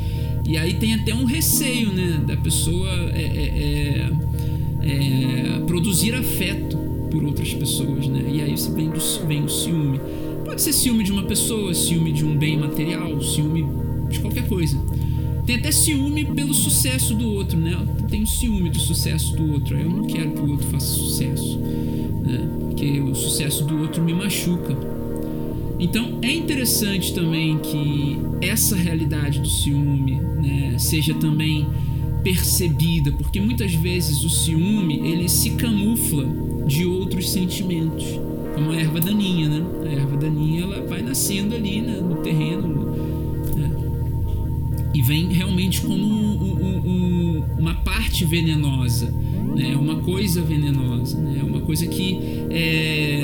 [0.47, 2.23] E aí tem até um receio, né?
[2.25, 4.09] Da pessoa é, é,
[4.81, 6.77] é, é, produzir afeto
[7.11, 8.23] por outras pessoas, né?
[8.31, 9.99] E aí vem, do, vem o ciúme.
[10.45, 13.65] Pode ser ciúme de uma pessoa, ciúme de um bem material, ciúme
[14.09, 14.79] de qualquer coisa.
[15.45, 17.77] Tem até ciúme pelo sucesso do outro, né?
[18.09, 19.77] Tenho ciúme do sucesso do outro.
[19.77, 21.59] Eu não quero que o outro faça sucesso
[22.25, 22.47] né?
[22.59, 24.75] porque o sucesso do outro me machuca.
[25.79, 31.67] Então é interessante também que essa realidade do ciúme né, seja também
[32.23, 36.25] percebida, porque muitas vezes o ciúme ele se camufla
[36.65, 38.05] de outros sentimentos,
[38.55, 39.63] como a erva daninha, né?
[39.83, 42.67] A erva daninha ela vai nascendo ali né, no terreno
[43.55, 43.69] né?
[44.91, 49.13] e vem realmente como um, um, um, uma parte venenosa?
[49.57, 51.37] É uma coisa venenosa, né?
[51.39, 53.23] é uma coisa que é,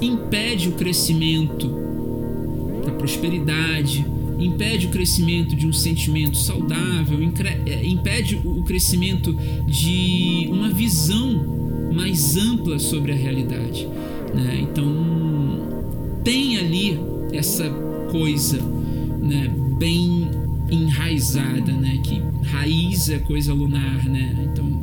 [0.00, 1.68] impede o crescimento
[2.84, 4.04] da prosperidade,
[4.38, 7.18] impede o crescimento de um sentimento saudável,
[7.66, 9.32] é, impede o crescimento
[9.66, 13.86] de uma visão mais ampla sobre a realidade.
[14.34, 14.60] Né?
[14.62, 16.98] Então, tem ali
[17.32, 17.68] essa
[18.10, 18.58] coisa
[19.20, 20.28] né, bem
[20.70, 22.00] enraizada, né?
[22.02, 24.04] que raiz é coisa lunar.
[24.08, 24.48] Né?
[24.50, 24.81] Então,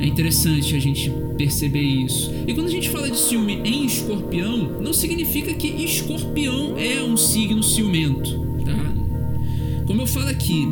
[0.00, 2.32] é interessante a gente perceber isso.
[2.46, 7.18] E quando a gente fala de ciúme em escorpião, não significa que escorpião é um
[7.18, 8.94] signo ciumento, tá?
[9.86, 10.66] Como eu falo aqui,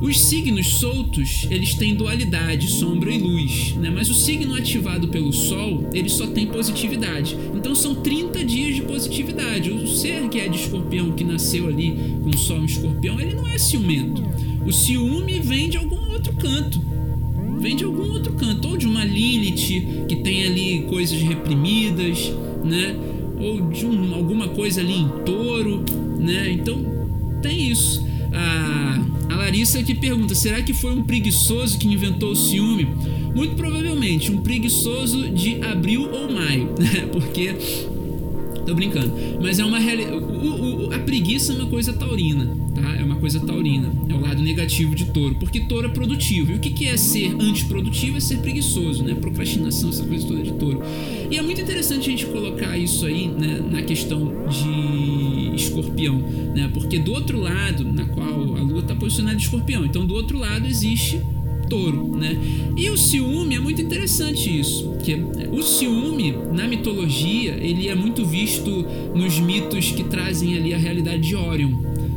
[0.00, 3.90] os signos soltos, eles têm dualidade, sombra e luz, né?
[3.90, 7.36] Mas o signo ativado pelo Sol, ele só tem positividade.
[7.54, 9.70] Então são 30 dias de positividade.
[9.70, 13.34] O ser que é de escorpião, que nasceu ali com o Sol em escorpião, ele
[13.34, 14.22] não é ciumento.
[14.64, 16.91] O ciúme vem de algum outro canto
[17.62, 22.32] vem de algum outro canto, ou de uma Lilith que tem ali coisas reprimidas,
[22.64, 22.96] né?
[23.38, 25.84] Ou de um, alguma coisa ali em touro,
[26.18, 26.50] né?
[26.50, 26.84] Então
[27.40, 28.04] tem isso.
[28.32, 29.00] A,
[29.32, 32.88] a Larissa que pergunta: será que foi um preguiçoso que inventou o ciúme?
[33.34, 37.08] Muito provavelmente um preguiçoso de abril ou maio, né?
[37.12, 37.54] Porque
[38.66, 39.12] Tô brincando.
[39.40, 40.16] Mas é uma realidade.
[40.90, 42.96] A preguiça é uma coisa taurina, tá?
[42.96, 43.92] É uma coisa taurina.
[44.08, 45.34] É o lado negativo de touro.
[45.36, 46.52] Porque touro é produtivo.
[46.52, 48.16] E o que, é ser antiprodutivo?
[48.16, 49.14] É ser preguiçoso, né?
[49.14, 50.82] Procrastinação, essa coisa toda de touro.
[51.30, 56.18] E é muito interessante a gente colocar isso aí né, na questão de escorpião,
[56.54, 56.70] né?
[56.72, 59.84] Porque do outro lado, na qual a lua tá posicionada de escorpião.
[59.84, 61.20] Então do outro lado existe
[61.72, 62.36] touro, né?
[62.76, 65.14] E o ciúme é muito interessante isso, que
[65.50, 71.22] o ciúme na mitologia ele é muito visto nos mitos que trazem ali a realidade
[71.22, 71.70] de Orion.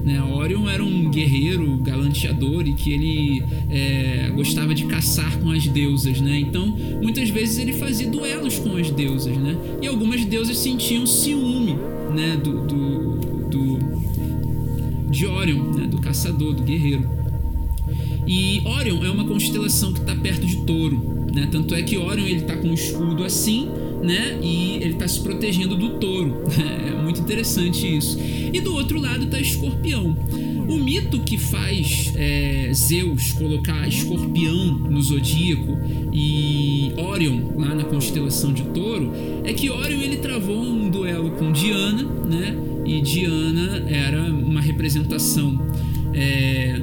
[0.03, 0.21] Né?
[0.21, 6.19] Orion era um guerreiro galanteador e que ele é, gostava de caçar com as deusas,
[6.19, 6.37] né?
[6.37, 6.67] Então,
[7.01, 9.55] muitas vezes ele fazia duelos com as deusas, né?
[9.81, 11.75] E algumas deusas sentiam ciúme,
[12.13, 12.37] né?
[12.43, 13.17] Do, do,
[13.49, 15.87] do de Orion, né?
[15.87, 17.24] Do caçador, do guerreiro.
[18.27, 21.47] E Orion é uma constelação que está perto de Touro, né?
[21.51, 23.69] Tanto é que Orion ele está com o escudo assim,
[24.01, 24.39] né?
[24.41, 26.43] E ele está se protegendo do Touro.
[26.85, 28.17] É muito interessante isso.
[28.19, 30.17] E do outro lado está Escorpião.
[30.67, 35.77] O mito que faz é, Zeus colocar Escorpião no zodíaco
[36.11, 39.11] e Orion lá na constelação de Touro
[39.43, 42.57] é que Orion ele travou um duelo com Diana, né?
[42.83, 45.59] E Diana era uma representação
[46.11, 46.81] é,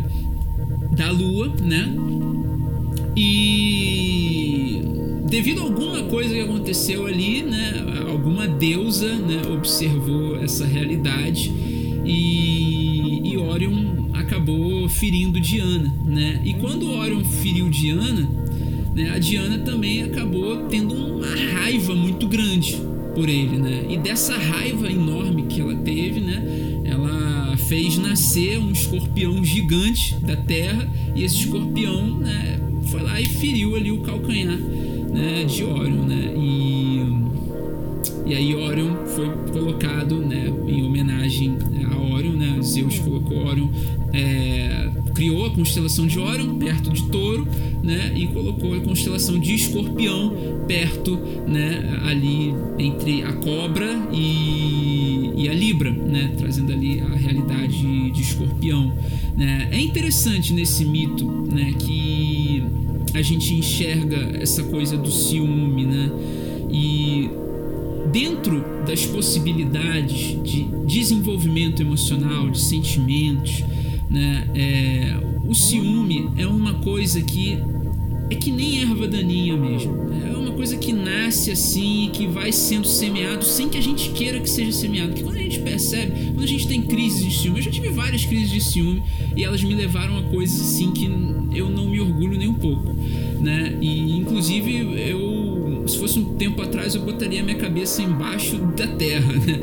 [0.92, 1.88] da Lua, né?
[3.16, 4.82] E
[5.28, 7.84] devido a alguma coisa que aconteceu ali, né?
[8.10, 9.42] Alguma deusa, né?
[9.52, 11.50] Observou essa realidade
[12.04, 16.40] e, e Orion acabou ferindo Diana, né?
[16.44, 18.28] E quando Orion feriu Diana,
[18.94, 19.10] né?
[19.10, 22.76] A Diana também acabou tendo uma raiva muito grande,
[23.14, 23.86] por ele, né?
[23.88, 26.42] E dessa raiva enorme que ela teve, né?
[27.68, 32.60] Fez nascer um escorpião gigante da terra e esse escorpião, né?
[32.86, 35.44] Foi lá e feriu ali o calcanhar, né?
[35.44, 36.34] De Orion, né?
[36.36, 36.72] E
[38.24, 40.52] e aí Orion foi colocado, né?
[40.66, 41.56] Em homenagem
[41.90, 42.21] a Orion?
[42.62, 43.68] Zeus colocou Orion
[44.12, 47.46] é, criou a constelação de Órion perto de Touro,
[47.82, 50.32] né, e colocou a constelação de Escorpião
[50.66, 58.10] perto, né, ali entre a Cobra e, e a Libra, né, trazendo ali a realidade
[58.10, 58.92] de Escorpião.
[59.36, 59.68] Né.
[59.70, 62.62] É interessante nesse mito, né, que
[63.14, 66.10] a gente enxerga essa coisa do ciúme, né,
[66.70, 67.30] e
[68.12, 73.64] dentro das possibilidades de desenvolvimento emocional, de sentimentos,
[74.10, 74.48] né?
[74.54, 75.16] É,
[75.48, 77.58] o ciúme é uma coisa que
[78.30, 80.10] é que nem erva daninha mesmo.
[80.26, 84.40] É uma coisa que nasce assim que vai sendo semeado sem que a gente queira
[84.40, 85.10] que seja semeado.
[85.10, 87.88] Porque quando a gente percebe, quando a gente tem crises de ciúme, eu já tive
[87.90, 89.02] várias crises de ciúme
[89.36, 91.04] e elas me levaram a coisas assim que
[91.54, 92.94] eu não me orgulho nem um pouco,
[93.40, 93.76] né?
[93.80, 94.96] E inclusive eu,
[95.86, 99.60] se fosse um tempo atrás, eu botaria minha cabeça embaixo da terra, né?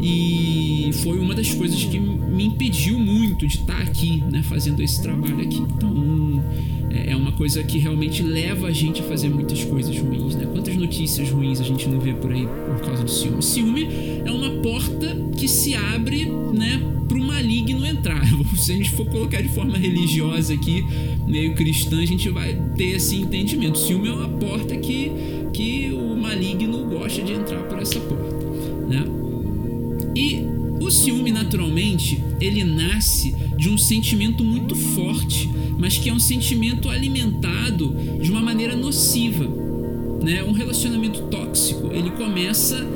[0.00, 5.02] E foi uma das coisas que me impediu muito de estar aqui, né, fazendo esse
[5.02, 5.56] trabalho aqui.
[5.56, 6.44] Então,
[6.90, 10.46] é, é uma coisa que realmente leva a gente a fazer muitas coisas ruins, né?
[10.46, 13.42] Quantas notícias ruins a gente não vê por aí por causa do ciúme?
[13.42, 13.88] Ciúme
[14.24, 18.22] é uma porta que se abre, né, para o maligno entrar.
[18.56, 20.84] Se a gente for colocar de forma religiosa aqui,
[21.26, 23.78] meio cristã, a gente vai ter esse entendimento.
[23.78, 25.12] Ciúme é uma porta que,
[25.56, 28.44] que o maligno gosta de entrar por essa porta,
[28.86, 29.02] né?
[30.14, 30.42] E
[30.78, 35.48] o ciúme, naturalmente, ele nasce de um sentimento muito forte,
[35.78, 39.46] mas que é um sentimento alimentado de uma maneira nociva.
[40.22, 40.44] Né?
[40.44, 42.86] Um relacionamento tóxico, ele começa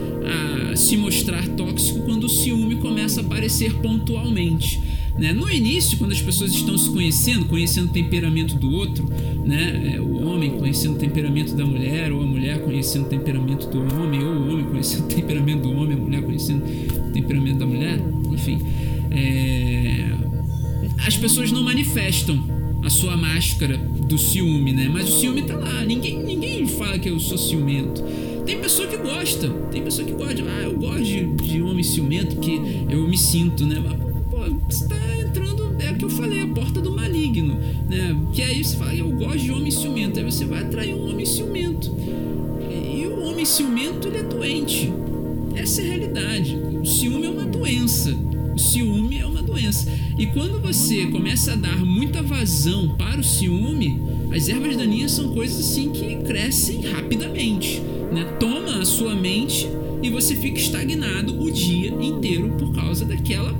[0.71, 4.83] a se mostrar tóxico quando o ciúme começa a aparecer pontualmente.
[5.19, 5.33] Né?
[5.33, 9.09] No início, quando as pessoas estão se conhecendo, conhecendo o temperamento do outro,
[9.45, 9.95] né?
[9.95, 13.81] É, o homem conhecendo o temperamento da mulher, ou a mulher conhecendo o temperamento do
[13.95, 16.65] homem, ou o homem conhecendo o temperamento do homem, a mulher conhecendo
[17.09, 18.01] o temperamento da mulher,
[18.31, 18.61] enfim,
[19.11, 20.07] é...
[21.07, 24.89] as pessoas não manifestam a sua máscara do ciúme, né?
[24.91, 28.03] Mas o ciúme tá lá, ninguém, ninguém fala que eu sou ciumento.
[28.47, 32.37] Tem pessoa que gosta, tem pessoa que gosta, ah, eu gosto de, de homem ciumento
[32.37, 33.77] porque eu me sinto, né?
[34.71, 37.57] Está entrando, é o que eu falei, a porta do maligno,
[37.89, 38.17] né?
[38.33, 41.27] Que aí você fala, eu gosto de homem ciumento, aí você vai atrair um homem
[41.27, 41.95] ciumento.
[42.71, 44.93] E o homem ciumento, ele é doente.
[45.55, 46.57] Essa é a realidade.
[46.57, 48.15] O ciúme é uma doença.
[48.55, 49.91] O ciúme é uma doença.
[50.17, 54.01] E quando você começa a dar muita vazão para o ciúme,
[54.35, 58.25] as ervas daninhas são coisas assim que crescem rapidamente, né?
[58.39, 59.69] Toma a sua mente
[60.03, 63.53] e você fica estagnado o dia inteiro por causa daquela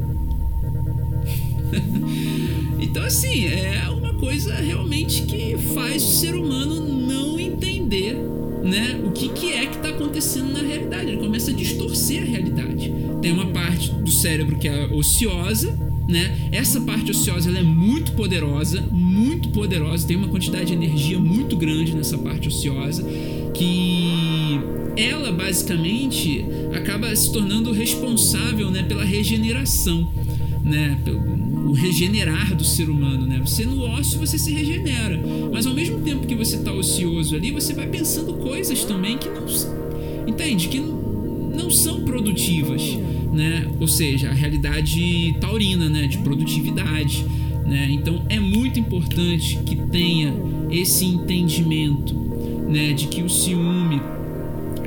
[2.91, 8.17] então, assim, é uma coisa realmente que faz o ser humano não entender
[8.65, 11.11] né, o que, que é que está acontecendo na realidade.
[11.11, 12.93] Ele começa a distorcer a realidade.
[13.23, 15.73] Tem uma parte do cérebro que é ociosa,
[16.09, 16.49] né?
[16.51, 21.57] Essa parte ociosa ela é muito poderosa, muito poderosa, tem uma quantidade de energia muito
[21.57, 23.05] grande nessa parte ociosa
[23.55, 24.59] que
[24.97, 30.11] ela basicamente acaba se tornando responsável, né, pela regeneração,
[30.65, 30.99] né,
[31.67, 33.41] o regenerar do ser humano, né?
[33.45, 35.21] Você no ócio você se regenera,
[35.53, 39.29] mas ao mesmo tempo que você está ocioso ali, você vai pensando coisas também que
[39.29, 39.47] não
[40.27, 42.83] entende que não são produtivas,
[43.33, 43.67] né?
[43.79, 46.07] Ou seja, a realidade taurina, né?
[46.07, 47.25] De produtividade,
[47.67, 47.89] né?
[47.91, 50.35] Então é muito importante que tenha
[50.71, 52.15] esse entendimento,
[52.69, 52.93] né?
[52.93, 54.01] De que o ciúme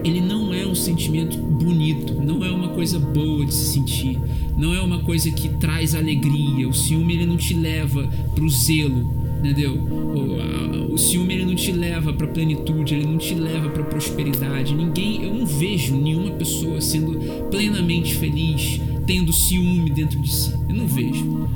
[0.04, 4.20] ele não é um sentimento bonito, não é uma coisa boa de se sentir,
[4.58, 6.68] não é uma coisa que traz alegria.
[6.68, 9.74] O ciúme ele não te leva para o zelo, entendeu?
[9.76, 13.84] O, a, o ciúme ele não te leva para plenitude, ele não te leva para
[13.84, 14.74] prosperidade.
[14.74, 20.54] Ninguém, eu não vejo nenhuma pessoa sendo plenamente feliz tendo ciúme dentro de si.
[20.70, 21.48] Eu não vejo.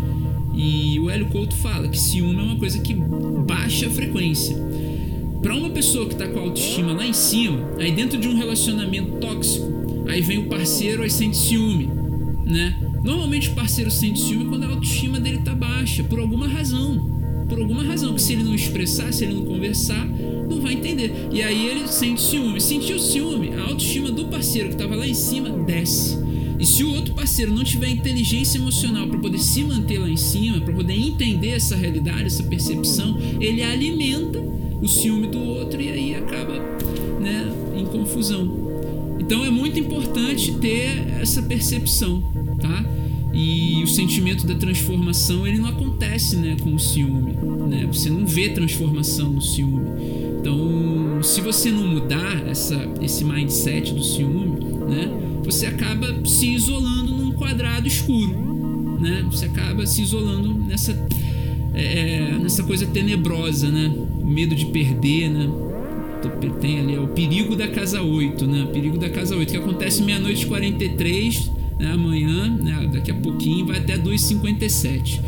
[0.53, 4.55] E o Hélio Couto fala que ciúme é uma coisa que baixa a frequência.
[5.41, 8.35] Para uma pessoa que está com a autoestima lá em cima, aí dentro de um
[8.35, 9.71] relacionamento tóxico,
[10.07, 11.89] aí vem o parceiro e sente ciúme,
[12.43, 12.75] né?
[13.07, 17.09] Normalmente o parceiro sente ciúme quando a autoestima dele tá baixa, por alguma razão.
[17.47, 21.13] Por alguma razão, que se ele não expressar, se ele não conversar, não vai entender.
[21.31, 22.59] E aí ele sente ciúme.
[22.59, 26.17] Sentiu ciúme, a autoestima do parceiro que estava lá em cima desce.
[26.59, 30.17] E se o outro parceiro não tiver inteligência emocional para poder se manter lá em
[30.17, 34.37] cima, para poder entender essa realidade, essa percepção, ele alimenta
[34.81, 36.59] o ciúme do outro e aí acaba
[37.21, 38.67] né, em confusão.
[39.17, 42.21] Então é muito importante ter essa percepção,
[42.59, 42.96] tá?
[43.87, 47.31] O sentimento da transformação ele não acontece, né, com o ciúme,
[47.69, 47.87] né?
[47.87, 49.87] Você não vê transformação no ciúme.
[50.41, 54.59] Então, se você não mudar essa, esse mindset do ciúme,
[54.89, 55.09] né,
[55.41, 59.25] você acaba se isolando num quadrado escuro, né?
[59.31, 60.91] Você acaba se isolando nessa
[61.73, 63.89] é, é nessa coisa tenebrosa, né?
[64.19, 65.49] O medo de perder, né?
[66.59, 68.65] Tem ali é o perigo da casa 8, né?
[68.65, 71.91] O perigo da casa 8, que acontece meia-noite e 43, né?
[71.91, 72.89] amanhã, né?
[72.91, 75.21] daqui a pouquinho, vai até 2h57.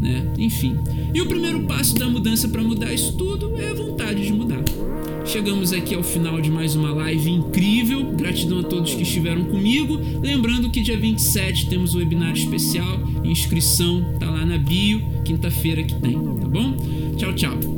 [0.00, 0.26] Né?
[0.38, 0.76] Enfim.
[1.14, 4.62] E o primeiro passo da mudança para mudar isso tudo é a vontade de mudar.
[5.24, 8.04] Chegamos aqui ao final de mais uma live incrível.
[8.12, 9.98] Gratidão a todos que estiveram comigo.
[10.22, 13.00] Lembrando que dia 27 temos o webinário especial.
[13.24, 16.76] Inscrição tá lá na bio, quinta-feira que tem, tá bom?
[17.16, 17.75] Tchau, tchau.